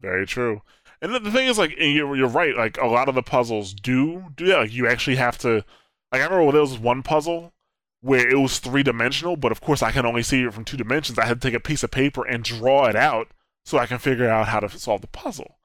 [0.00, 0.62] Very true.
[1.02, 2.56] And the thing is, like you're, you're right.
[2.56, 4.58] Like a lot of the puzzles do do that.
[4.58, 5.64] Like you actually have to.
[6.12, 7.52] Like I remember there was one puzzle
[8.00, 10.76] where it was three dimensional, but of course I can only see it from two
[10.76, 11.18] dimensions.
[11.18, 13.28] I had to take a piece of paper and draw it out
[13.64, 15.58] so I can figure out how to solve the puzzle.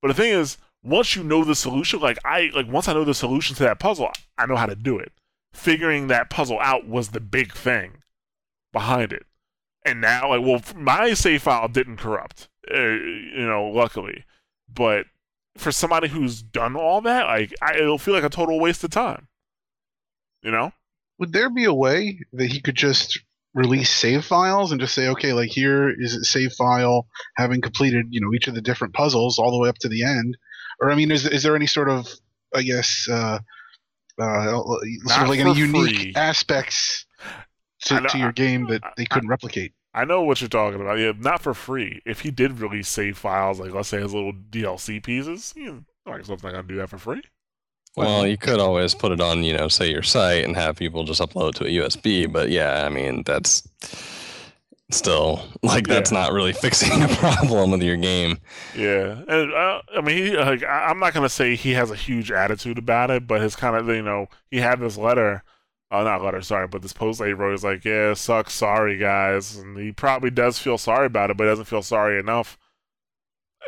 [0.00, 3.04] But the thing is, once you know the solution, like I like once I know
[3.04, 5.12] the solution to that puzzle, I know how to do it.
[5.52, 7.98] Figuring that puzzle out was the big thing
[8.72, 9.26] behind it.
[9.84, 14.24] And now, like, well, my save file didn't corrupt, uh, you know, luckily.
[14.72, 15.06] But
[15.56, 18.90] for somebody who's done all that, like, I, it'll feel like a total waste of
[18.90, 19.28] time.
[20.42, 20.72] You know?
[21.20, 23.20] Would there be a way that he could just
[23.54, 27.06] release save files and just say, okay, like here is a save file
[27.36, 30.02] having completed, you know, each of the different puzzles all the way up to the
[30.02, 30.36] end?
[30.80, 32.08] Or I mean, is is there any sort of,
[32.54, 33.38] I guess, uh,
[34.18, 36.12] uh, sort of like any unique free.
[36.16, 37.06] aspects
[37.84, 39.72] to, know- to your game that they couldn't replicate?
[39.92, 40.98] I know what you're talking about.
[41.00, 42.00] Yeah, not for free.
[42.06, 45.84] If he did release save files, like let's say his little DLC pieces, you know,
[46.06, 47.22] Microsoft's not gonna do that for free.
[47.96, 51.04] Well, you could always put it on, you know, say your site and have people
[51.04, 52.30] just upload to a USB.
[52.30, 53.68] But yeah, I mean, that's
[54.90, 56.18] still like that's Yeah.
[56.18, 58.38] not really fixing a problem with your game.
[58.74, 62.30] Yeah, and uh, I mean, he, like, I'm not gonna say he has a huge
[62.32, 65.42] attitude about it, but his kind of, you know, he had this letter,
[65.90, 68.96] uh, not letter, sorry, but this post that he wrote is like, yeah, sucks, sorry
[68.98, 72.58] guys, and he probably does feel sorry about it, but doesn't feel sorry enough,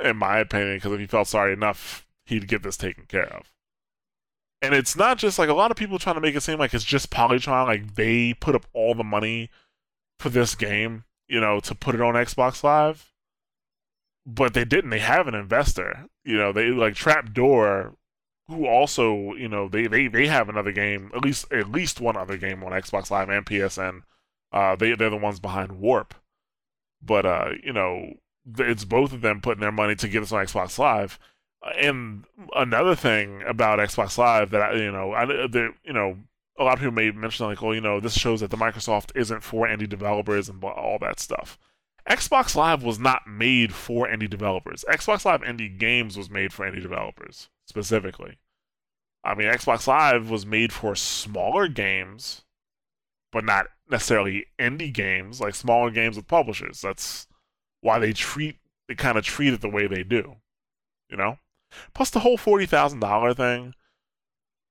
[0.05, 3.52] in my opinion, because if he felt sorry enough, he'd get this taken care of.
[4.63, 6.73] And it's not just like a lot of people trying to make it seem like
[6.73, 9.51] it's just Polytron, like they put up all the money
[10.19, 13.13] for this game, you know, to put it on Xbox Live
[14.25, 14.91] but they didn't.
[14.91, 16.07] They have an investor.
[16.25, 17.95] You know, they like Trapdoor,
[18.47, 22.17] who also, you know, they, they, they have another game, at least at least one
[22.17, 24.03] other game on Xbox Live and PSN.
[24.53, 26.15] Uh, they they're the ones behind Warp,
[27.01, 28.15] but uh, you know,
[28.59, 31.19] it's both of them putting their money to get this on Xbox Live.
[31.81, 32.25] And
[32.57, 35.25] another thing about Xbox Live that I, you know, I,
[35.85, 36.19] you know,
[36.59, 39.13] a lot of people may mention like, well, you know, this shows that the Microsoft
[39.15, 41.59] isn't for indie developers and all that stuff.
[42.09, 44.85] Xbox Live was not made for indie developers.
[44.91, 48.39] Xbox Live Indie Games was made for indie developers specifically.
[49.25, 52.43] I mean, Xbox Live was made for smaller games,
[53.31, 56.81] but not necessarily indie games, like smaller games with publishers.
[56.81, 57.29] That's
[57.83, 58.57] why they treat
[58.89, 60.37] they kind of treat it the way they do.
[61.09, 61.39] You know?
[61.95, 63.75] Plus the whole forty thousand dollar thing.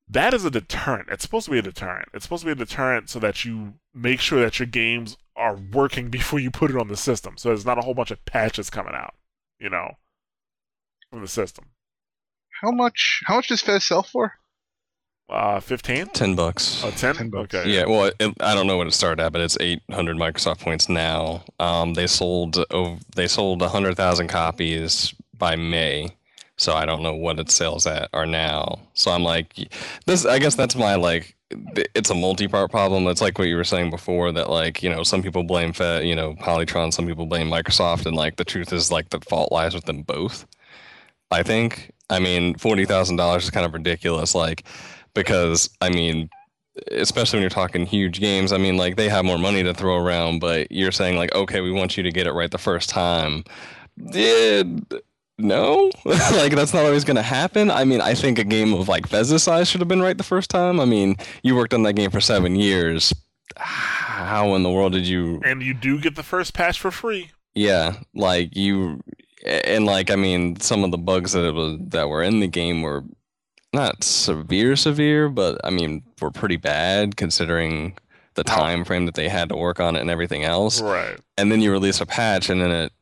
[0.07, 1.07] That is a deterrent.
[1.09, 2.09] It's supposed to be a deterrent.
[2.13, 5.55] It's supposed to be a deterrent so that you make sure that your games are
[5.55, 7.37] working before you put it on the system.
[7.37, 9.13] So there's not a whole bunch of patches coming out,
[9.59, 9.91] you know,
[11.09, 11.65] from the system.
[12.61, 13.21] How much?
[13.25, 14.33] How much does Fez sell for?
[15.29, 16.07] Uh, 15?
[16.07, 16.83] Ten bucks.
[16.83, 17.15] Oh, 10?
[17.15, 17.55] 10 bucks.
[17.55, 17.71] Okay.
[17.71, 20.89] Yeah, well, it, I don't know what it started at, but it's 800 Microsoft points
[20.89, 21.45] now.
[21.57, 26.17] Um, they sold ov- they sold 100,000 copies by May,
[26.61, 28.79] so I don't know what its sales at are now.
[28.93, 29.55] So I'm like,
[30.05, 30.27] this.
[30.27, 31.35] I guess that's my like.
[31.95, 33.07] It's a multi-part problem.
[33.07, 36.07] It's like what you were saying before that like you know some people blame Fe-
[36.07, 39.51] you know Polytron, some people blame Microsoft, and like the truth is like the fault
[39.51, 40.45] lies with them both.
[41.31, 41.91] I think.
[42.11, 44.35] I mean, forty thousand dollars is kind of ridiculous.
[44.35, 44.63] Like
[45.15, 46.29] because I mean,
[46.91, 49.97] especially when you're talking huge games, I mean, like they have more money to throw
[49.97, 52.87] around, but you're saying like, okay, we want you to get it right the first
[52.87, 53.45] time.
[54.11, 54.85] Did
[55.37, 57.71] no, like that's not always gonna happen.
[57.71, 60.23] I mean, I think a game of like Fez's size should have been right the
[60.23, 60.79] first time.
[60.79, 63.13] I mean, you worked on that game for seven years.
[63.57, 67.31] How in the world did you And you do get the first patch for free.
[67.53, 69.01] yeah, like you,
[69.45, 72.47] and like I mean, some of the bugs that it was that were in the
[72.47, 73.03] game were
[73.73, 77.97] not severe, severe, but I mean, were pretty bad considering
[78.35, 80.81] the time frame that they had to work on it and everything else.
[80.81, 81.17] Right.
[81.37, 82.93] And then you release a patch, and then it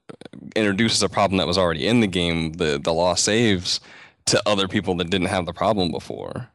[0.56, 3.80] introduces a problem that was already in the game, the the lost saves,
[4.26, 6.50] to other people that didn't have the problem before.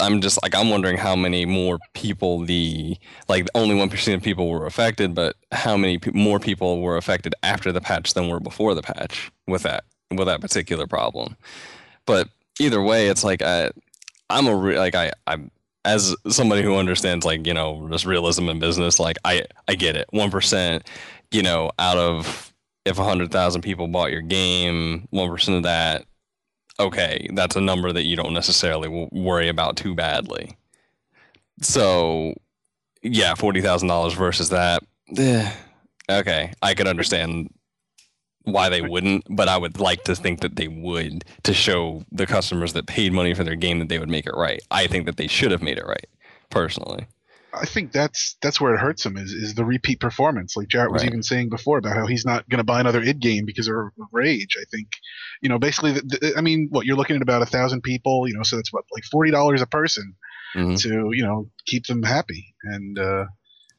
[0.00, 2.96] I'm just like I'm wondering how many more people the
[3.28, 6.96] like only one percent of people were affected, but how many pe- more people were
[6.96, 11.36] affected after the patch than were before the patch with that with that particular problem.
[12.06, 13.70] But either way, it's like I,
[14.30, 15.50] I'm a re- like I I'm
[15.84, 19.96] as somebody who understands like you know just realism in business, like I I get
[19.96, 20.06] it.
[20.10, 20.88] One percent,
[21.30, 22.51] you know, out of
[22.84, 26.04] if hundred thousand people bought your game, one percent of that
[26.78, 30.56] okay, that's a number that you don't necessarily worry about too badly.
[31.60, 32.34] So,
[33.02, 34.82] yeah, forty thousand dollars versus that.
[35.16, 35.52] eh,
[36.10, 37.52] okay, I could understand
[38.44, 42.26] why they wouldn't, but I would like to think that they would to show the
[42.26, 44.60] customers that paid money for their game that they would make it right.
[44.70, 46.06] I think that they should have made it right,
[46.50, 47.06] personally.
[47.54, 50.56] I think that's that's where it hurts him is is the repeat performance.
[50.56, 51.08] Like Jarrett was Right.
[51.10, 53.74] even saying before about how he's not going to buy another id game because of
[54.10, 54.56] rage.
[54.60, 54.88] I think,
[55.42, 58.26] you know, basically, the, the, I mean, what you're looking at about a thousand people,
[58.26, 60.14] you know, so that's what like forty dollars a person
[60.56, 60.80] Mhm.
[60.82, 62.54] to you know keep them happy.
[62.62, 63.24] And uh,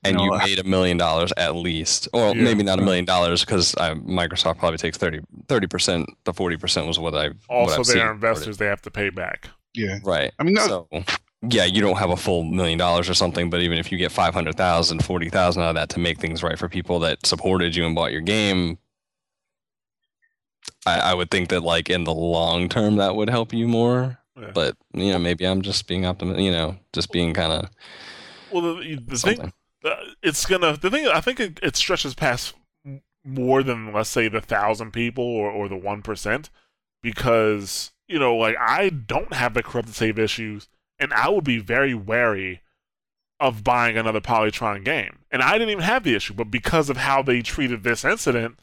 [0.04, 2.44] And know, you made a million dollars at least, or Yeah.
[2.44, 5.22] maybe not a million dollars because Microsoft probably takes 30
[5.68, 6.10] percent.
[6.26, 8.28] The forty percent was what I what Also, I've they seen are reported.
[8.28, 8.58] investors.
[8.58, 9.50] They have to pay back.
[9.74, 10.32] yeah, Right.
[10.40, 10.88] I mean, no, so
[11.50, 14.12] yeah, you don't have a full million dollars or something, but even if you get
[14.12, 17.96] 500,000, 40,000 out of that to make things right for people that supported you and
[17.96, 18.78] bought your game,
[20.86, 24.20] I, I would think that like in the long term that would help you more.
[24.40, 24.52] Yeah.
[24.54, 26.44] But you know, maybe I'm just being optimistic.
[26.44, 27.70] You know, just being kind of
[28.52, 32.54] Well, the, the thing uh, it's gonna the thing I think it, it stretches past
[33.26, 36.50] more than let's say the thousand people or, or the one percent
[37.02, 40.68] because you know like I don't have the corrupted save issues
[41.04, 42.62] and I would be very wary
[43.40, 46.98] of buying another Polytron game and I didn't even have the issue but because of
[46.98, 48.60] how they treated this incident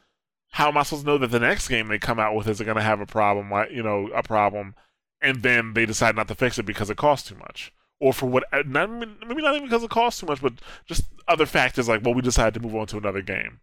[0.53, 2.61] how am I supposed to know that the next game they come out with is
[2.61, 4.74] going to have a problem like you know a problem
[5.22, 8.26] and then they decide not to fix it because it costs too much or for
[8.26, 10.55] what uh, not, maybe not even because it costs too much, but
[10.86, 13.61] just other factors like well we decided to move on to another game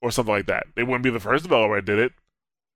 [0.00, 0.66] or something like that.
[0.76, 2.12] They wouldn't be the first developer that did it.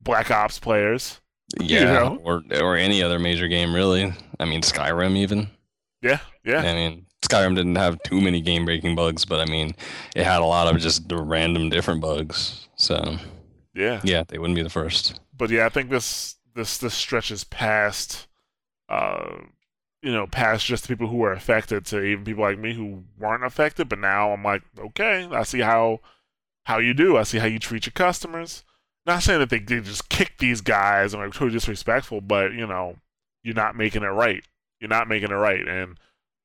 [0.00, 1.20] Black Ops players,
[1.60, 2.20] Yeah, know?
[2.24, 4.12] or or any other major game really.
[4.38, 5.48] I mean, Skyrim even.
[6.02, 9.74] yeah, yeah, I mean, Skyrim didn't have too many game breaking bugs, but I mean,
[10.14, 12.68] it had a lot of just the random different bugs.
[12.76, 13.16] So
[13.74, 14.00] yeah.
[14.04, 15.20] yeah, they wouldn't be the first.
[15.36, 18.26] But yeah, I think this this this stretches past,
[18.88, 19.36] uh,
[20.02, 23.04] you know, past just the people who were affected to even people like me who
[23.18, 23.88] weren't affected.
[23.88, 26.00] But now I'm like, okay, I see how
[26.64, 27.16] how you do.
[27.16, 28.64] I see how you treat your customers.
[29.04, 32.66] Not saying that they, they just kick these guys and are totally disrespectful, but you
[32.66, 32.96] know,
[33.42, 34.44] you're not making it right.
[34.80, 35.66] You're not making it right.
[35.66, 35.98] And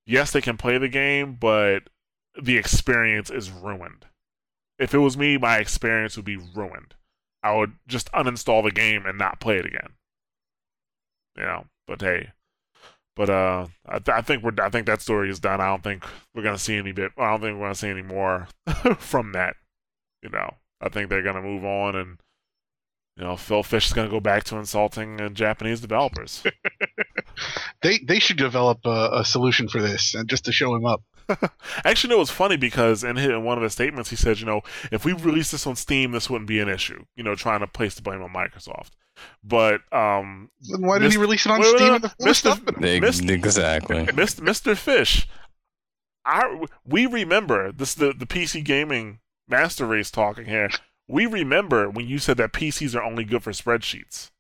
[0.06, 1.90] yes, they can play the game, but
[2.42, 4.06] the experience is ruined.
[4.80, 6.96] If it was me, my experience would be ruined.
[7.44, 9.94] I would just uninstall the game and not play it again.
[11.38, 12.32] You know, but hey,
[13.16, 15.62] but uh, I, th- I think we're I think that story is done.
[15.62, 16.04] I don't think
[16.34, 17.12] we're gonna see any bit.
[17.18, 18.48] I don't think we're gonna see any more
[18.98, 19.56] from that.
[20.24, 22.18] You know, I think they're gonna move on, and
[23.18, 26.44] you know, Phil Fish is gonna go back to insulting uh, Japanese developers.
[27.84, 31.04] They they should develop a, a solution for this, and just to show him up.
[31.86, 34.40] Actually, no, it was funny because in, his, in one of his statements, he said,
[34.40, 34.62] you know,
[34.92, 37.04] if we released this on Steam, this wouldn't be an issue.
[37.16, 38.92] You know, trying to place the blame on Microsoft.
[39.44, 42.08] But um, Then why didn't he release it on wait, wait, Steam no, in the
[42.10, 42.24] Mr.
[42.24, 43.04] first stopping him?
[43.04, 44.06] Ex- Missed- Exactly.
[44.08, 44.40] Mr.
[44.42, 44.76] Mr.
[44.76, 45.28] Fish,
[46.26, 50.70] I we remember this the the PC gaming master race talking here.
[51.08, 54.32] We remember when you said that PCs are only good for spreadsheets.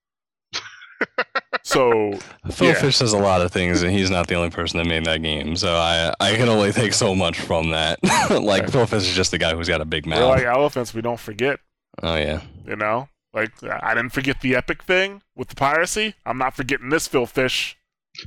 [1.63, 2.13] so
[2.51, 2.73] Phil Yeah.
[2.73, 5.21] Fish says a lot of things, and he's not the only person that made that
[5.21, 5.55] game.
[5.55, 7.99] So I I can only take so much from that.
[8.29, 8.71] like Right.
[8.71, 10.29] Phil Fish is just the guy who's got a big we're mouth.
[10.37, 11.59] like elephants, we don't forget.
[12.03, 12.41] oh yeah.
[12.65, 16.15] You know, like I didn't forget the epic thing with the piracy.
[16.25, 17.77] I'm not forgetting this, Phil Fish.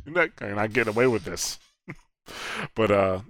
[0.06, 1.58] You're not getting away with this.
[2.74, 3.20] But uh,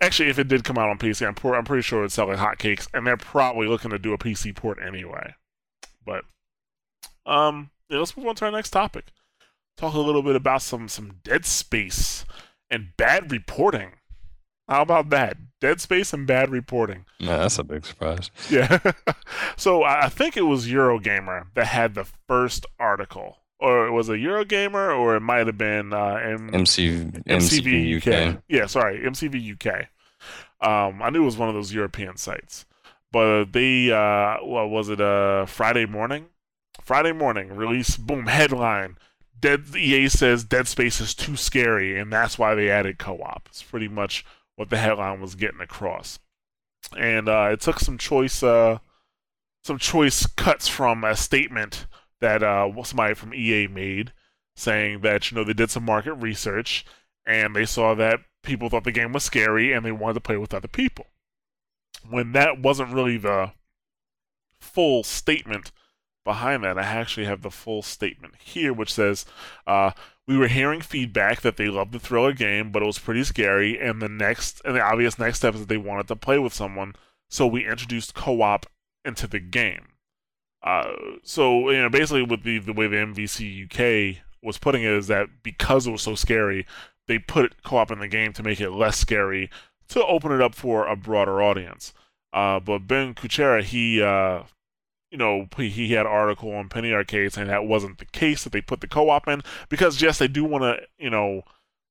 [0.00, 2.86] actually, if it did come out on PC, I'm, I'm pretty sure it's selling hotcakes,
[2.92, 5.34] and they're probably looking to do a PC port anyway.
[6.04, 6.24] But
[7.26, 9.06] um, yeah, let's move on to our next topic.
[9.76, 12.24] Talk a little bit about some some Dead Space
[12.70, 13.92] and bad reporting.
[14.68, 15.36] How about that?
[15.60, 17.04] Dead Space and bad reporting.
[17.20, 18.30] No, that's a big surprise.
[18.50, 18.78] Yeah.
[19.56, 24.12] so I think it was Eurogamer that had the first article, or it was a
[24.12, 28.42] Eurogamer, or it might have been uh, M- MC MCV UK.
[28.48, 29.88] Yeah, sorry, MCV UK.
[30.60, 32.64] Um, I knew it was one of those European sites,
[33.12, 35.00] but they, uh, what was it?
[35.00, 36.26] Uh, Friday morning.
[36.82, 37.96] Friday morning release.
[37.96, 38.98] Boom headline.
[39.38, 43.48] Dead EA says Dead Space is too scary, and that's why they added co-op.
[43.50, 44.24] It's pretty much
[44.56, 46.18] what the headline was getting across.
[46.96, 48.78] And uh, it took some choice, uh,
[49.62, 51.86] some choice cuts from a statement
[52.24, 54.14] that uh, somebody from EA made,
[54.56, 56.86] saying that you know they did some market research
[57.26, 60.38] and they saw that people thought the game was scary and they wanted to play
[60.38, 61.06] with other people.
[62.08, 63.52] When that wasn't really the
[64.58, 65.70] full statement
[66.24, 69.26] behind that, I actually have the full statement here, which says,
[69.66, 69.90] uh,
[70.26, 73.78] "We were hearing feedback that they loved the thriller game, but it was pretty scary,
[73.78, 76.54] and the next and the obvious next step is that they wanted to play with
[76.54, 76.94] someone,
[77.28, 78.64] so we introduced co-op
[79.04, 79.93] into the game."
[80.64, 80.92] Uh,
[81.22, 83.64] so you know, basically, with the the way the MVC
[84.16, 86.66] UK was putting it is that because it was so scary,
[87.06, 89.50] they put co-op in the game to make it less scary
[89.88, 91.92] to open it up for a broader audience.
[92.32, 94.42] Uh, but Ben Kuchera, he, uh,
[95.10, 98.52] you know, he, had an article on Penny Arcade saying that wasn't the case that
[98.52, 101.42] they put the co-op in because yes, they do want to, you know,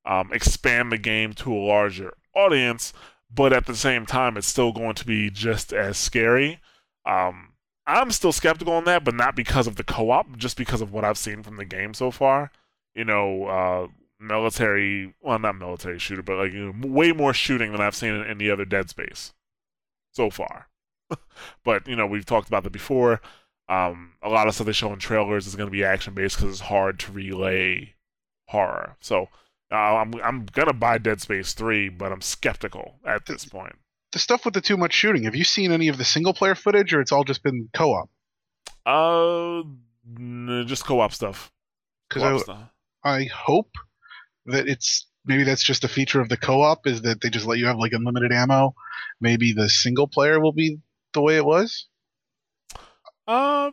[0.05, 2.91] um, expand the game to a larger audience,
[3.34, 6.59] but at the same time, it's still going to be just as scary.
[7.05, 7.53] Um,
[7.86, 11.03] I'm still skeptical on that, but not because of the co-op, just because of what
[11.03, 12.51] I've seen from the game so far.
[12.95, 13.88] You know, uh,
[14.19, 18.13] military, well, not military shooter, but like you know, way more shooting than I've seen
[18.13, 19.34] in any other Dead Space
[20.11, 20.67] so far.
[21.63, 23.21] but you know, we've talked about that before.
[23.69, 26.38] Um, a lot of stuff they show in trailers is going to be action based
[26.38, 27.95] because it's hard to relay
[28.49, 28.95] horror.
[29.01, 29.29] So
[29.71, 33.75] Uh, I'm I'm gonna buy Dead Space three, but I'm skeptical at this point.
[34.14, 35.24] The stuff with the too much shooting.
[35.24, 38.09] Have you seen any of the single player footage, or it's all just been co-op?
[38.86, 39.68] Uh,
[40.18, 41.51] n- just co-op stuff.
[42.07, 42.70] Because I, stuff.
[43.03, 43.72] I hope
[44.45, 47.57] that it's maybe that's just a feature of the co-op is that they just let
[47.57, 48.76] you have like unlimited ammo.
[49.20, 50.80] Maybe the single player will be
[51.14, 51.88] the way it was.
[53.28, 53.72] Uh,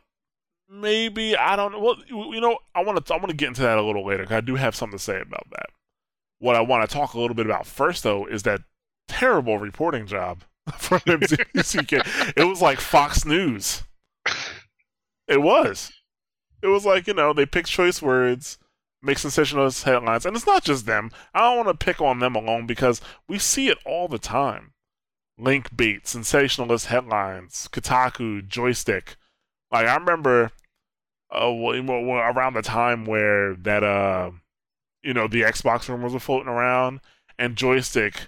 [0.70, 1.80] maybe I don't know.
[1.80, 4.24] Well, you know, I want to I want to get into that a little later.
[4.24, 5.66] 'cause I do have something to say about that.
[6.38, 8.62] What I want to talk a little bit about first, though, is that
[9.10, 10.44] terrible reporting job
[10.78, 12.32] from MCK.
[12.36, 13.82] it was like Fox News.
[15.26, 15.92] It was.
[16.62, 18.58] It was like you know they pick choice words,
[19.02, 21.10] make sensationalist headlines, and it's not just them.
[21.34, 24.72] I don't want to pick on them alone because we see it all the time.
[25.38, 29.16] Link bait, sensationalist headlines, Kotaku, Joystiq.
[29.72, 30.50] Like I remember,
[31.32, 34.32] uh, w- w- around the time where that uh,
[35.02, 37.00] you know, the Xbox rumors were floating around,
[37.38, 38.26] and Joystiq,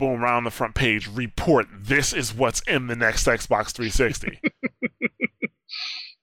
[0.00, 4.40] boom, around the front page, report this is what's in the next Xbox 360.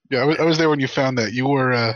[0.09, 1.33] Yeah, I was, I was there when you found that.
[1.33, 1.93] You were uh,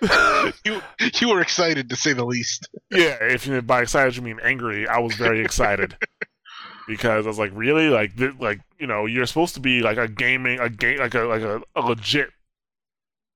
[0.64, 0.80] you
[1.20, 2.68] you were excited to say the least.
[2.92, 5.96] yeah, if you by excited you mean angry, I was very excited
[6.86, 9.96] because I was like, really, like, th- like you know, you're supposed to be like
[9.96, 12.30] a gaming, a game, like a like a, a legit,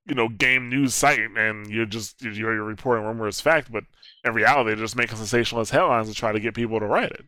[0.06, 3.82] you know, game news site, and you're just you're, you're reporting rumor as fact, but
[4.24, 7.24] in reality, they're just making sensationalist headlines to try to get people to write it.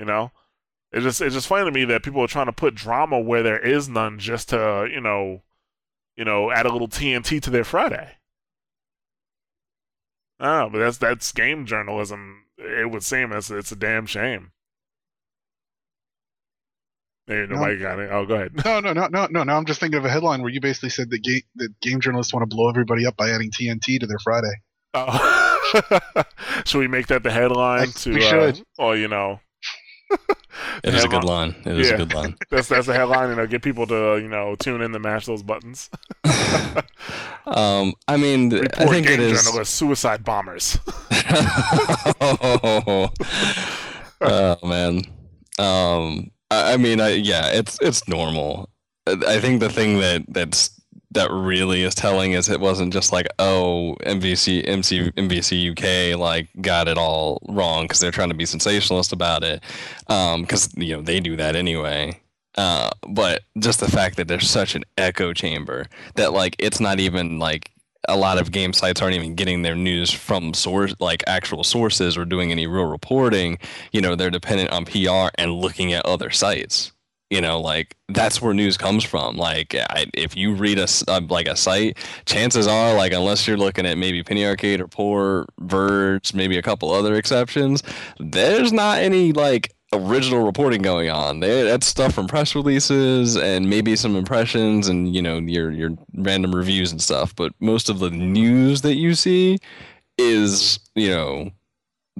[0.00, 0.32] You know,
[0.92, 3.42] it's just it's just funny to me that people are trying to put drama where
[3.42, 5.42] there is none, just to you know,
[6.16, 8.12] you know, add a little TNT to their Friday.
[10.40, 12.44] I know, but that's that's game journalism.
[12.56, 14.52] It would seem it's it's a damn shame.
[17.26, 18.10] Hey, nobody got it.
[18.10, 18.52] Oh, go ahead.
[18.64, 19.42] No, no, no, no, no.
[19.44, 22.00] Now I'm just thinking of a headline where you basically said that, ga- that game
[22.00, 24.52] journalists want to blow everybody up by adding TNT to their Friday.
[24.94, 26.24] Oh.
[26.64, 28.14] should we make that the headline Yes, to?
[28.14, 28.62] we uh, should.
[28.78, 29.38] or you know,
[30.82, 31.54] It is a good line.
[31.64, 31.94] It is Yeah.
[31.94, 32.36] a good line.
[32.50, 33.30] that's that's the headline.
[33.30, 35.88] You know, get people to you know tune in to mash those buttons.
[37.46, 39.44] um, I mean, I Report think game it is.
[39.44, 40.78] journalists, suicide bombers.
[44.20, 45.02] oh man.
[45.58, 48.68] Um, I, I mean, I, yeah, it's it's normal.
[49.06, 50.79] I I think the thing that that's
[51.12, 56.48] that really is telling is it wasn't just like oh MVC MC MVC UK like
[56.60, 59.62] got it all wrong because they're trying to be sensationalist about it
[60.06, 62.18] because you know they do that anyway.
[62.56, 65.86] Uh, but just the fact that there's such an echo chamber
[66.16, 67.70] that like it's not even like
[68.08, 72.16] a lot of game sites aren't even getting their news from source like actual sources
[72.16, 73.58] or doing any real reporting
[73.92, 76.92] you know they're dependent on pr and looking at other sites
[77.30, 79.36] you know like that's where news comes from.
[79.36, 83.56] Like I, if you read a uh, like a site chances are like unless you're
[83.56, 87.82] looking at maybe penny arcade or poor verge maybe a couple other exceptions
[88.18, 91.40] there's not any like original reporting going on.
[91.40, 95.90] There that's stuff from press releases and maybe some impressions and you know your your
[96.14, 99.58] random reviews and stuff but most of the news that you see
[100.18, 101.50] is you know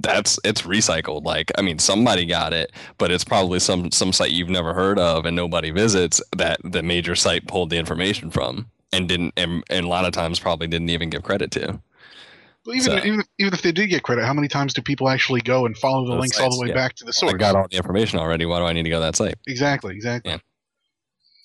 [0.01, 4.31] that's it's recycled like i mean somebody got it but it's probably some some site
[4.31, 8.67] you've never heard of and nobody visits that the major site pulled the information from
[8.93, 11.79] and didn't and, and a lot of times probably didn't even give credit to
[12.65, 15.09] Well, even, So- even even if they did get credit, how many times do people
[15.09, 16.73] actually go and follow the links all the way yeah.
[16.75, 17.33] back to the source?
[17.33, 19.35] i got all the information already why do i need to go to that site
[19.47, 20.31] Exactly, exactly.
[20.31, 20.39] Yeah.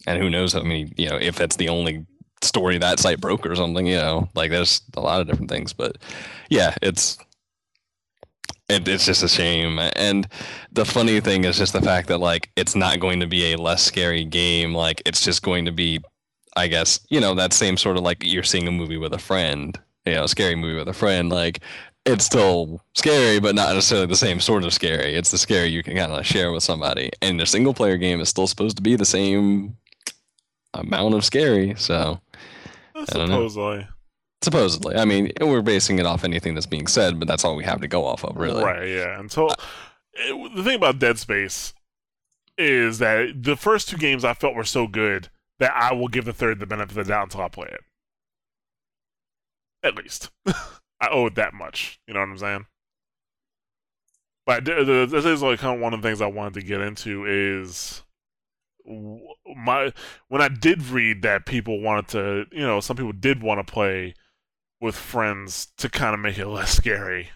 [0.07, 2.05] and who knows how many you know if that's the only
[2.43, 5.73] story that site broke or something you know like there's a lot of different things
[5.73, 5.97] but
[6.51, 7.17] yeah it's
[8.69, 9.79] it, it's just a shame.
[9.79, 10.29] And
[10.73, 13.59] the funny thing is just the fact that like it's not going to be a
[13.59, 14.75] less scary game.
[14.75, 16.01] Like it's just going to be
[16.59, 19.19] i guess you know that same sort of like you're seeing a movie with a
[19.19, 21.29] friend you know a scary movie with a friend.
[21.29, 21.61] Like
[22.07, 25.15] it's still scary but not necessarily the same sort of scary.
[25.15, 27.11] It's the scary you can kind of share with somebody.
[27.21, 29.77] And the single player game is still supposed to be the same
[30.73, 32.21] amount of scary so
[33.19, 33.49] don't know.
[33.49, 33.89] Supposedly,
[34.43, 37.65] supposedly i mean we're basing it off anything that's being said but that's all we
[37.65, 38.89] have to go off of really right?
[38.89, 39.19] Yeah.
[39.19, 39.51] Until
[40.19, 41.75] it, the thing about Dead Space
[42.59, 45.29] is that the first two games I felt were so good
[45.59, 47.81] that I will give the third the benefit of the doubt until I play it.
[49.83, 52.01] At least I owe it that much.
[52.07, 52.67] You know what I'm saying?
[54.47, 57.25] But this is like kind of one of the things I wanted to get into
[57.27, 58.03] is
[59.57, 59.93] my
[60.29, 63.71] when I did read that people wanted to, you know, some people did want to
[63.73, 64.15] play
[64.81, 67.31] with friends to kind of make it less scary,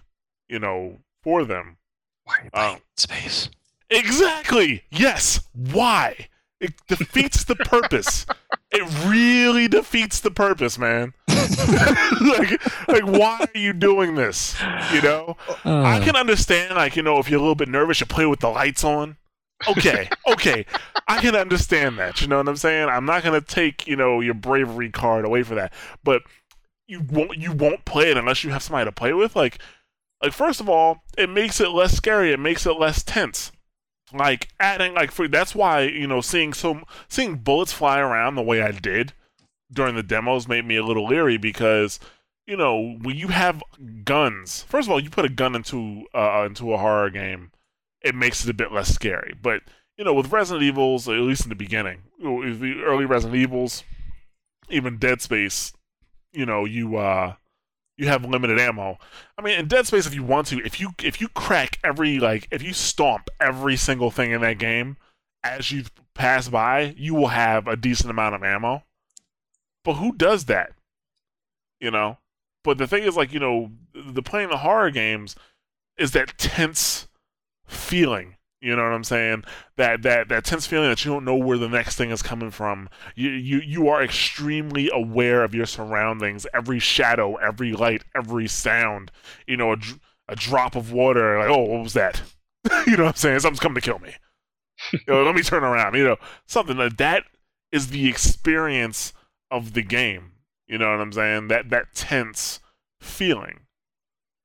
[0.48, 1.76] you know, for them.
[2.24, 2.78] why are you Oh.
[2.96, 3.50] space
[3.92, 4.84] Exactly.
[4.90, 5.40] Yes.
[5.52, 6.28] Why?
[6.60, 8.24] It defeats the purpose.
[8.70, 11.12] it really defeats the purpose, man.
[12.20, 14.54] like, like, why are you doing this?
[14.92, 17.98] You know, Uh, I can understand, like, you know, if you're a little bit nervous,
[18.00, 19.16] you play with the lights on.
[19.68, 20.64] Okay, okay,
[21.06, 22.20] I can understand that.
[22.22, 22.88] You know what I'm saying?
[22.88, 25.72] I'm not gonna take, you know, your bravery card away for that,
[26.02, 26.22] but
[26.90, 29.36] you won't, you won't play it unless you have somebody to play with.
[29.36, 29.58] Like,
[30.22, 32.32] like first of all, it makes it less scary.
[32.32, 33.52] It makes it less tense.
[34.12, 38.42] Like adding, like, for that's why you know, seeing so seeing bullets fly around the
[38.42, 39.12] way I did
[39.72, 42.00] during the demos made me a little leery because
[42.44, 43.62] you know when you have
[44.04, 47.52] guns first of all you put a gun into uh, into a horror game
[48.02, 49.62] it makes it a bit less scary but
[49.96, 53.84] you know with resident evils at least in the beginning the early resident evils
[54.68, 55.72] even dead space
[56.32, 57.34] you know you uh
[57.96, 58.98] you have limited ammo
[59.36, 62.18] i mean in dead space if you want to if you if you crack every
[62.18, 64.96] like if you stomp every single thing in that game
[65.42, 68.82] as you pass by you will have a decent amount of ammo
[69.84, 70.72] but who does that?
[71.80, 72.18] You know?
[72.62, 75.34] But the thing is, like, you know, the playing the horror games
[75.96, 77.08] is that tense
[77.66, 78.36] feeling.
[78.60, 79.44] You know what I'm saying?
[79.76, 82.50] That that that tense feeling that you don't know where the next thing is coming
[82.50, 82.90] from.
[83.14, 89.10] You you you are extremely aware of your surroundings, every shadow, every light, every sound.
[89.46, 89.76] You know, a,
[90.28, 92.20] a drop of water, like, oh, what was that?
[92.86, 93.40] you know what I'm saying?
[93.40, 94.14] Something's coming to kill me.
[94.92, 95.94] you know, let me turn around.
[95.94, 97.24] You know, something like that
[97.72, 99.14] is the experience
[99.50, 100.32] of the game.
[100.66, 101.48] You know what I'm saying?
[101.48, 102.60] That that tense
[103.00, 103.60] feeling.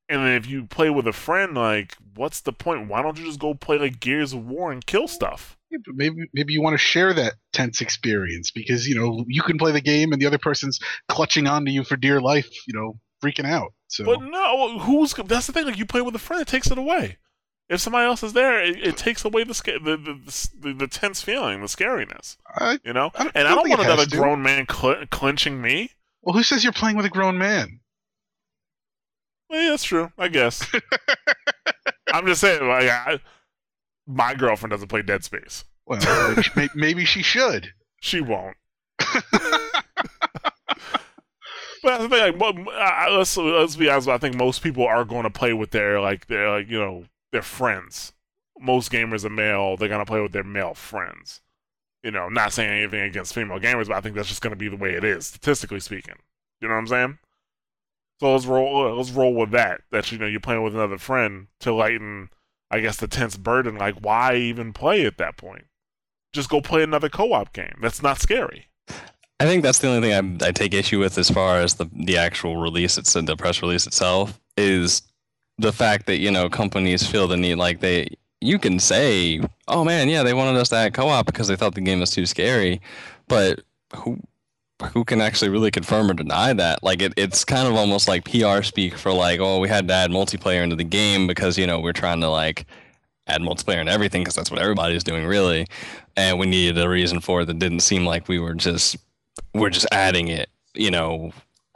[0.08, 2.88] And then if you play with a friend, like, what's the point?
[2.88, 5.58] Why don't you just go play like Gears of War and kill stuff?
[5.72, 9.42] Yeah, but maybe maybe you want to share that tense experience because you know you
[9.42, 10.80] can play the game and the other person's
[11.10, 13.74] clutching onto you for dear life, you know, freaking out.
[13.88, 15.66] So But no, who's that's the thing.
[15.66, 17.18] Like you play with a friend, it takes it away.
[17.68, 20.88] If somebody else is there, it, it takes away the, sca- the, the the the
[20.88, 22.38] tense feeling, the scariness.
[22.56, 25.90] I, You know, I and I don't want another grown man cl- clinching me.
[26.22, 27.80] well, who says you're playing with a grown man?
[29.50, 30.12] Well, yeah, that's true.
[30.18, 30.66] I guess.
[32.14, 33.20] I'm just saying, like, I,
[34.08, 35.64] my girlfriend doesn't play Dead Space.
[35.86, 37.74] Well, maybe, she- may- maybe she should.
[38.02, 38.58] She won't.
[41.84, 44.08] But I think, like, let's let's be honest.
[44.08, 47.06] I think most people are going to play with their like their like you know
[47.32, 48.12] their friends.
[48.60, 49.78] Most gamers are male.
[49.78, 51.42] They're gonna play with their male friends.
[52.02, 54.68] You know, not saying anything against female gamers, but I think that's just gonna be
[54.68, 56.16] the way it is, statistically speaking.
[56.60, 57.18] You know what I'm saying?
[58.20, 58.96] So let's roll.
[58.96, 59.82] Let's roll with that.
[59.92, 62.30] That you know you're playing with another friend to lighten,
[62.72, 63.78] I guess, the tense burden.
[63.78, 65.66] Like, why even play at that point?
[66.34, 67.78] Just go play another co-op game.
[67.82, 68.68] That's not scary.
[69.40, 71.90] I think that's the only thing I, I take issue with as far as the
[71.94, 75.02] the actual release, it's the press release itself, is
[75.58, 78.08] the fact that you know companies feel the need like they
[78.42, 81.76] you can say, oh man, yeah, they wanted us to add co-op because they thought
[81.76, 82.82] the game was too scary,
[83.28, 83.62] but
[83.96, 84.20] who
[84.94, 86.84] who can actually really confirm or deny that?
[86.84, 89.94] Like it, it's kind of almost like PR speak for like, oh, we had to
[89.94, 92.66] add multiplayer into the game because you know we're trying to like
[93.28, 95.68] add multiplayer and everything because that's what everybody's doing really,
[96.16, 98.98] and we needed a reason for it that didn't seem like we were just
[99.54, 101.32] we're just adding it, you know,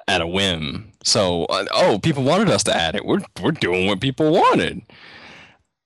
[0.07, 0.91] at a whim.
[1.03, 3.05] So, uh, oh, people wanted us to add it.
[3.05, 4.81] We're we're doing what people wanted.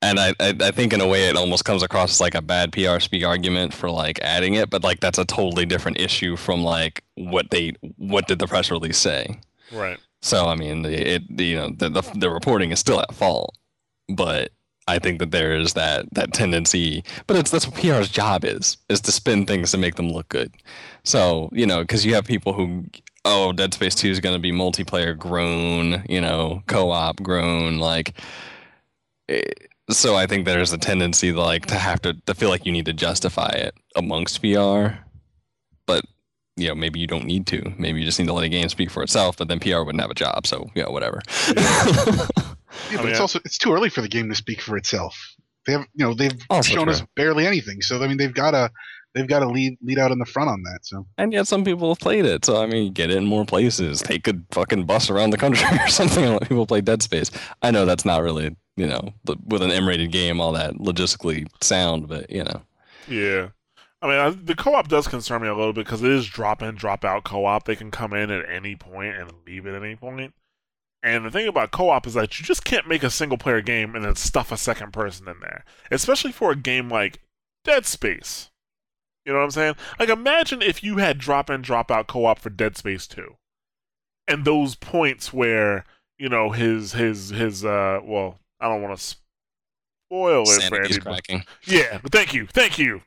[0.03, 2.41] And I, I, I think in a way it almost comes across as like a
[2.41, 6.35] bad PR speak argument for like adding it, but like that's a totally different issue
[6.35, 9.39] from like what they what did the press release say.
[9.71, 9.97] Right.
[10.21, 13.13] So I mean, the, it the, you know the, the the reporting is still at
[13.13, 13.57] fault,
[14.09, 14.51] but
[14.89, 17.05] I think that there is that that tendency.
[17.25, 20.27] But it's that's what PR's job is is to spin things to make them look
[20.27, 20.51] good.
[21.05, 22.85] So you know, because you have people who
[23.23, 28.19] oh, Dead Space Two is going to be multiplayer grown, you know, co-op grown, like.
[29.29, 32.71] It, so I think there's a tendency like to have to to feel like you
[32.71, 34.87] need to justify it amongst PR,
[35.85, 36.05] but
[36.55, 37.73] you know, maybe you don't need to.
[37.77, 39.37] Maybe you just need to let a game speak for itself.
[39.37, 41.21] But then PR wouldn't have a job, so yeah, whatever.
[42.91, 45.35] Yeah, but it's also it's too early for the game to speak for itself.
[45.65, 47.81] They have you know they've Also shown us barely anything.
[47.81, 48.71] So I mean they've got to
[49.13, 50.79] they've got to lead lead out in the front on that.
[50.83, 52.45] So and yet some people have played it.
[52.45, 54.01] So I mean, get it in more places.
[54.01, 57.31] Take a fucking bus around the country or something and let people play Dead Space.
[57.61, 59.13] I know that's not really, you know,
[59.45, 62.61] with an M-rated game, all that logistically sound, but you know,
[63.07, 63.49] Yeah.
[64.01, 66.61] I mean, I, the co-op does concern me a little bit because it is drop
[66.61, 67.63] in, drop out co-op.
[67.63, 70.33] They can come in at any point and leave at any point.
[71.01, 74.03] And the thing about co-op is that you just can't make a single-player game and
[74.03, 77.19] then stuff a second person in there, especially for a game like
[77.63, 78.51] Dead Space.
[79.25, 79.75] You know what I'm saying?
[79.99, 83.35] Like, imagine if you had drop in, drop out co-op for Dead Space 2,
[84.27, 85.85] and those points where
[86.17, 91.43] you know his his his uh well, I don't want to spoil it for cracking.
[91.65, 93.01] Yeah, thank you, thank you.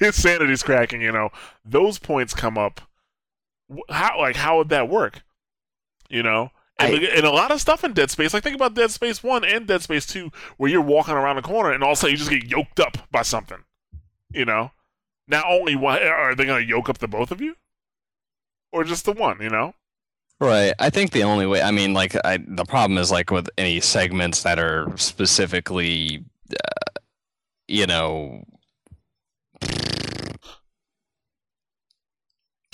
[0.00, 1.00] His sanity's cracking.
[1.02, 1.30] You know,
[1.64, 2.80] those points come up.
[3.88, 5.22] How like how would that work?
[6.08, 8.34] You know, and, I- and a lot of stuff in Dead Space.
[8.34, 11.42] Like think about Dead Space One and Dead Space Two, where you're walking around the
[11.42, 13.58] corner and all of a sudden you just get yoked up by something.
[14.32, 14.72] You know,
[15.30, 17.54] not only why are they going to yoke up the both of you,
[18.72, 19.40] or just the one?
[19.40, 19.74] You know.
[20.40, 20.72] Right.
[20.78, 23.78] I think the only way, I mean, like, I, the problem is like with any
[23.80, 27.00] segments that are specifically, uh,
[27.68, 28.42] you know,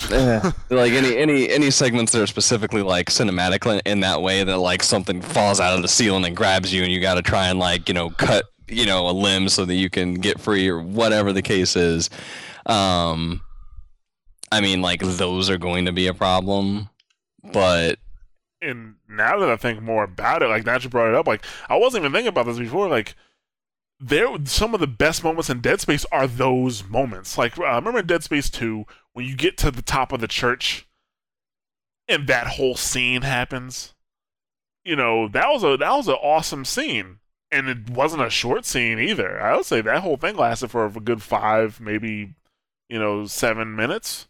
[0.09, 4.45] eh, like any any any segments that are specifically like cinematic in- in that way
[4.45, 7.21] that like something falls out of the ceiling and grabs you and you got to
[7.21, 10.39] try and like you know cut you know a limb so that you can get
[10.39, 12.09] free or whatever the case is.
[12.67, 13.41] Um,
[14.51, 16.89] I mean, like those are going to be a problem,
[17.53, 17.97] but
[18.61, 21.45] and now that I think more about it, like that you brought it up, like
[21.69, 22.89] I wasn't even thinking about this before.
[22.89, 23.15] Like
[23.99, 27.37] there, some of the best moments in Dead Space are those moments.
[27.37, 30.27] Like uh, remember in Dead Space Two when you get to the top of the
[30.27, 30.87] church,
[32.07, 33.93] and that whole scene happens.
[34.83, 37.19] You know that was a that was an awesome scene,
[37.51, 39.41] and it wasn't a short scene either.
[39.41, 42.33] I would say that whole thing lasted for a good five, maybe
[42.89, 44.27] you know seven minutes.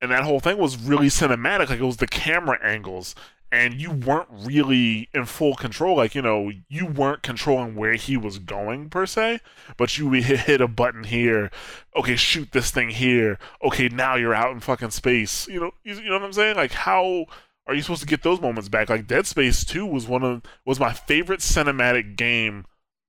[0.00, 3.14] And that whole thing was really cinematic like it was the camera angles.
[3.52, 8.16] And you weren't really in full control like you know you weren't controlling where he
[8.16, 9.40] was going per se
[9.76, 11.50] but you hit a button here.
[11.94, 13.38] Okay shoot this thing here.
[13.62, 15.46] Okay now you're out in fucking space.
[15.48, 16.56] You know you, you know what i'm saying?
[16.56, 17.26] Like how
[17.66, 18.88] are you supposed to get those moments back?
[18.88, 22.64] Like dead space 2 was one of was my favorite cinematic game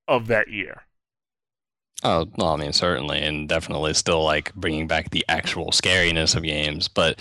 [0.07, 0.83] of that year
[2.03, 6.43] Oh, well, I mean, certainly, and definitely still like bringing back the actual scariness of
[6.43, 6.87] games.
[6.89, 7.19] But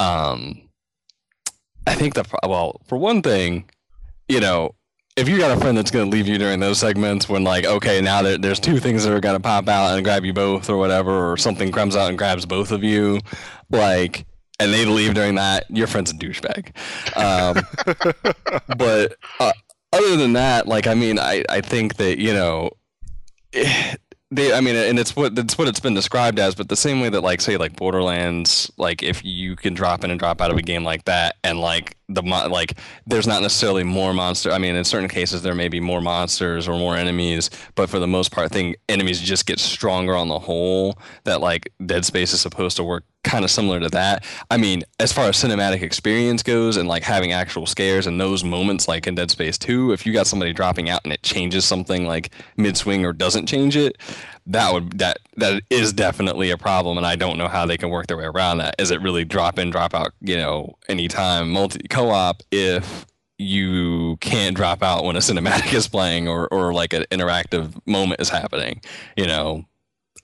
[0.00, 0.62] um,
[1.86, 3.70] I think the well, for one thing,
[4.28, 4.74] you know,
[5.16, 7.64] if you got a friend that's going to leave you during those segments when like,
[7.64, 10.32] okay, now there, there's two things that are going to pop out and grab you
[10.32, 13.20] both or whatever, or something comes out and grabs both of you,
[13.70, 14.26] like,
[14.58, 16.72] and they leave during that, your friend's a douchebag.
[17.16, 17.64] Um,
[18.76, 19.52] but uh,
[19.92, 22.70] other than that, like I mean, I I think that you know,
[24.36, 26.54] they I mean, and it's what it's what it's been described as.
[26.54, 30.10] But the same way that like say like Borderlands, like if you can drop in
[30.10, 33.82] and drop out of a game like that, and like the like there's not necessarily
[33.82, 34.52] more monster.
[34.52, 37.98] I mean, in certain cases there may be more monsters or more enemies, but for
[37.98, 40.98] the most part, I think enemies just get stronger on the whole.
[41.24, 44.24] That like Dead Space is supposed to work kind of similar to that.
[44.50, 48.44] I mean, as far as cinematic experience goes and like having actual scares and those
[48.44, 51.64] moments like in Dead Space 2, if you got somebody dropping out and it changes
[51.64, 53.96] something like mid swing or doesn't change it,
[54.46, 57.90] that would that that is definitely a problem and I don't know how they can
[57.90, 58.76] work their way around that.
[58.78, 63.06] Is it really drop in, drop out, you know, anytime multi co-op if
[63.38, 68.20] you can't drop out when a cinematic is playing or, or like an interactive moment
[68.20, 68.80] is happening,
[69.16, 69.64] you know,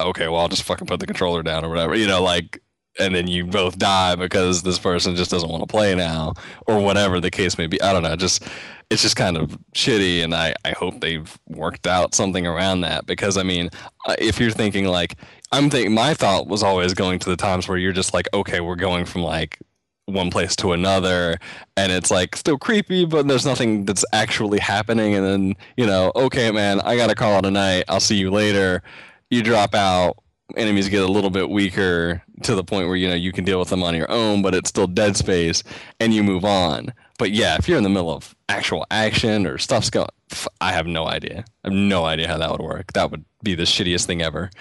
[0.01, 2.63] okay, well, I'll just fucking put the controller down or whatever, you know, like,
[2.99, 6.35] and then you both die because this person just doesn't want to play now
[6.67, 7.81] or whatever the case may be.
[7.81, 8.17] I don't know.
[8.17, 8.45] Just,
[8.93, 10.23] it's just kind of shitty.
[10.23, 13.71] And I, I hope they've worked out something around that because, I mean,
[14.07, 15.17] uh, if you're thinking like,
[15.51, 18.61] I'm thinking, my thought was always going to the times where you're just like, okay,
[18.61, 19.59] we're going from like
[20.07, 21.39] one place to another
[21.77, 26.11] and it's like still creepy but there's nothing that's actually happening and then you know
[26.17, 28.83] okay man i gotta call it a night i'll see you later
[29.31, 30.17] you drop out
[30.57, 33.61] enemies get a little bit weaker to the point where you know you can deal
[33.61, 35.63] with them on your own but it's still dead space
[36.01, 39.59] and you move on but yeah if you're in the middle of actual action or
[39.59, 40.09] stuff's going
[40.61, 41.45] I have no idea.
[41.65, 42.93] I have no idea how that would work.
[42.95, 44.51] That would be the shittiest thing ever.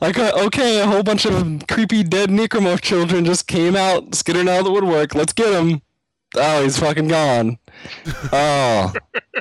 [0.00, 4.48] Like uh, okay a whole bunch of creepy dead necromorph children just came out skittering
[4.48, 5.14] out of the woodwork.
[5.14, 5.80] Let's get him
[6.36, 7.58] oh he's fucking gone.
[8.32, 8.92] Oh.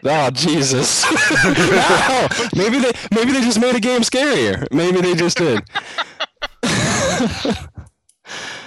[0.04, 1.04] Oh jesus.
[1.46, 2.28] Ow!
[2.56, 4.66] maybe they maybe they just made a game scarier.
[4.72, 5.62] Maybe they just did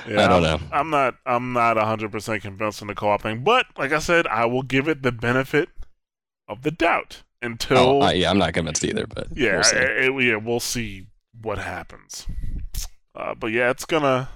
[0.08, 0.66] Yeah, I don't I'm- know.
[0.72, 1.14] I'm not.
[1.26, 4.62] I'm not 100 percent convinced on the co-op thing, but like I said, I will
[4.62, 5.68] give it the benefit
[6.48, 7.78] of the doubt until.
[7.78, 9.76] oh, I, yeah i'm not convinced either but yeah, we'll see.
[9.76, 11.06] I- I- yeah, we'll see
[11.42, 12.26] what happens.
[13.14, 14.28] Uh, but yeah, it's gonna.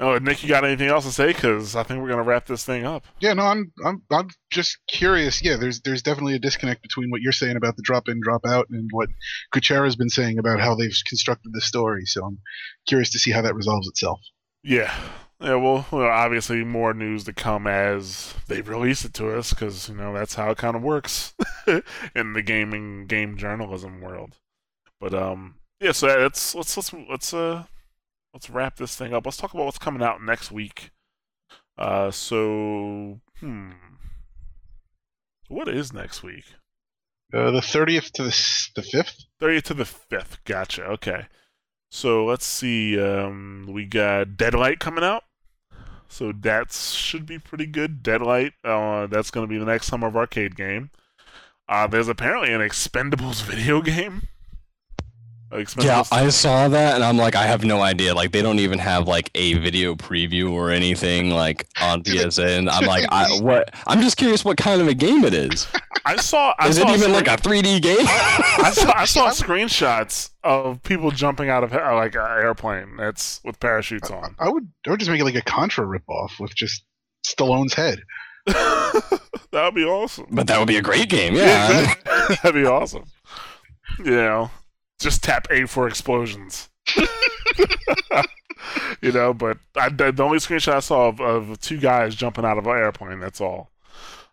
[0.00, 1.28] Oh, Nick, you got anything else to say?
[1.28, 3.04] Because I think we're gonna wrap this thing up.
[3.20, 5.40] Yeah, no, I'm I'm I'm just curious.
[5.42, 8.40] Yeah, there's there's definitely a disconnect between what you're saying about the drop in, drop
[8.44, 9.08] out, and what
[9.54, 12.04] Kuchera's been saying about how they've constructed the story.
[12.06, 12.38] So I'm
[12.88, 14.18] curious to see how that resolves itself.
[14.64, 14.92] Yeah.
[15.40, 19.90] Yeah, well, well, obviously more news to come as they release it to us, because
[19.90, 21.34] you know that's how it kind of works
[22.14, 24.38] in the gaming game journalism world.
[25.00, 25.92] But um, yeah.
[25.92, 27.64] So let's let's let's let's uh
[28.32, 29.26] let's wrap this thing up.
[29.26, 30.92] Let's talk about what's coming out next week.
[31.76, 33.72] Uh, so hmm,
[35.48, 36.44] what is next week?
[37.34, 39.24] Uh, the 30th to the the 5th.
[39.42, 40.38] 30th to the 5th.
[40.44, 40.84] Gotcha.
[40.84, 41.26] Okay.
[41.94, 43.00] So let's see.
[43.00, 45.22] Um, we got Deadlight coming out.
[46.08, 48.02] so that should be pretty good.
[48.02, 50.90] Deadlight, uh, that's going to be the next Summer of Arcade game.
[51.68, 54.22] Uh, there's apparently an Expendables video game.
[55.54, 58.14] Expendables Yeah, I saw that and I'm like, I have no idea.
[58.14, 62.68] Like, they don't even have like a video preview or anything like on PSN.
[62.70, 63.74] I'm like, I what?
[63.86, 65.66] I'm just curious what kind of a game it is.
[66.06, 66.52] I saw.
[66.58, 67.96] I Is saw it even screen- like a 3D game?
[68.06, 73.58] I saw, I saw screenshots of people jumping out of like an airplane that's with
[73.60, 74.34] parachutes on.
[74.38, 76.84] I would I would just make it like a Contra ripoff with just
[77.26, 78.00] Stallone's head.
[78.46, 79.20] that
[79.52, 80.26] would be awesome.
[80.30, 81.34] but that would be a great game.
[81.34, 81.94] Yeah.
[82.42, 83.04] That'd be awesome.
[84.00, 84.50] You know,
[85.04, 86.68] just tap A for explosions.
[89.00, 92.58] you know, but I, the only screenshot I saw of, of two guys jumping out
[92.58, 93.20] of an airplane.
[93.20, 93.70] That's all.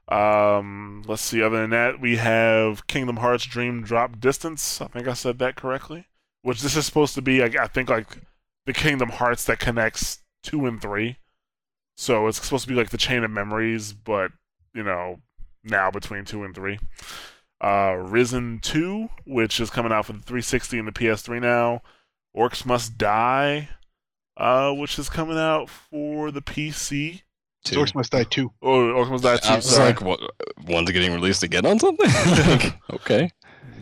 [0.08, 1.42] Um, let's see.
[1.42, 4.82] Other than that, we have Kingdom Hearts Dream Drop Distance.
[4.82, 6.08] I think I said that correctly.
[6.42, 7.44] Which this is supposed to be.
[7.44, 8.18] I, I think like
[8.66, 11.18] the Kingdom Hearts that connects two and three.
[11.96, 14.32] So it's supposed to be like the chain of memories, but
[14.74, 15.20] you know,
[15.64, 16.80] now between two and three.
[17.62, 21.82] Uh, Risen 2, which is coming out for the 360 and the PS3 now.
[22.36, 23.70] Orcs Must Die,
[24.38, 27.22] uh, which is coming out for the PC.
[27.64, 27.78] Two.
[27.78, 28.52] Orcs Must Die 2.
[28.64, 29.48] Oh, Orcs Must Die 2.
[29.48, 29.86] I was sorry.
[29.88, 30.20] like, what,
[30.66, 32.10] one's getting released again on something?
[32.48, 33.30] Like, okay.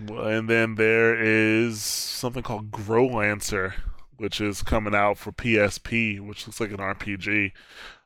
[0.10, 3.74] And then there is something called Growlanser,
[4.18, 7.52] which is coming out for PSP, which looks like an RPG.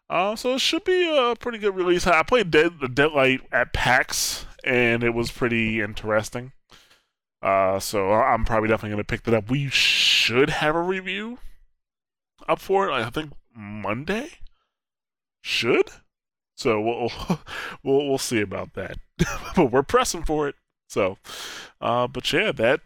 [0.10, 2.06] Uh, so it should be a pretty good release.
[2.06, 6.52] I played Dead the Deadlight at PAX, and it was pretty interesting.
[7.42, 9.50] Uh, so I'm probably definitely gonna pick that up.
[9.50, 11.40] We should have a review
[12.48, 12.94] up for it.
[12.94, 14.30] I think Monday.
[15.42, 15.90] Should.
[16.56, 17.12] So we'll
[17.84, 18.98] we'll we'll see about that.
[19.56, 20.56] but we're pressing for it.
[20.88, 21.18] So,
[21.82, 22.82] uh, but yeah, that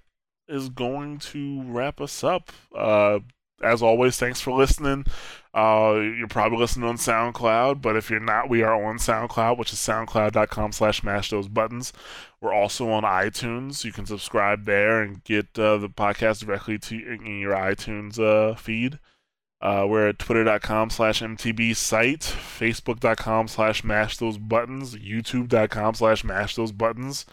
[0.48, 2.52] is going to wrap us up.
[2.76, 3.20] Uh,
[3.61, 5.05] as always, thanks for listening.
[5.53, 9.73] Uh, you're probably listening on SoundCloud, but if you're not, we are on SoundCloud, which
[9.73, 11.93] is soundcloud.com slash mash those buttons.
[12.39, 13.84] We're also on iTunes.
[13.84, 18.55] You can subscribe there and get uh, the podcast directly to in your iTunes uh,
[18.55, 18.99] feed.
[19.59, 26.55] Uh, we're at twitter.com slash mtb site, facebook.com slash mash those buttons, youtube.com slash mash
[26.55, 27.25] those buttons,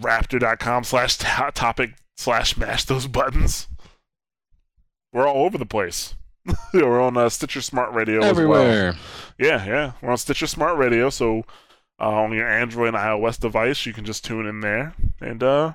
[0.00, 3.66] raptr.com slash topic slash mash those buttons.
[5.12, 6.14] We're all over the place.
[6.74, 8.30] We're on uh, Stitcher Smart Radio as well.
[8.30, 8.96] Everywhere.
[9.38, 9.92] Yeah, yeah.
[10.00, 11.44] We're on Stitcher Smart Radio, so
[12.00, 14.94] uh, on your Android and iOS device, you can just tune in there.
[15.20, 15.72] And uh,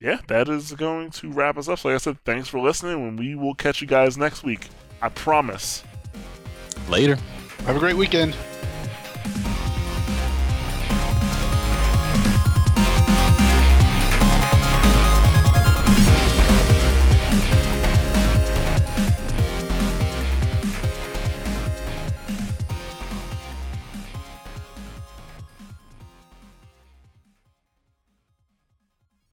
[0.00, 1.78] yeah, that is going to wrap us up.
[1.78, 4.68] So like I said, thanks for listening, and we will catch you guys next week.
[5.02, 5.82] I promise.
[6.88, 7.16] Later.
[7.64, 8.36] Have a great weekend.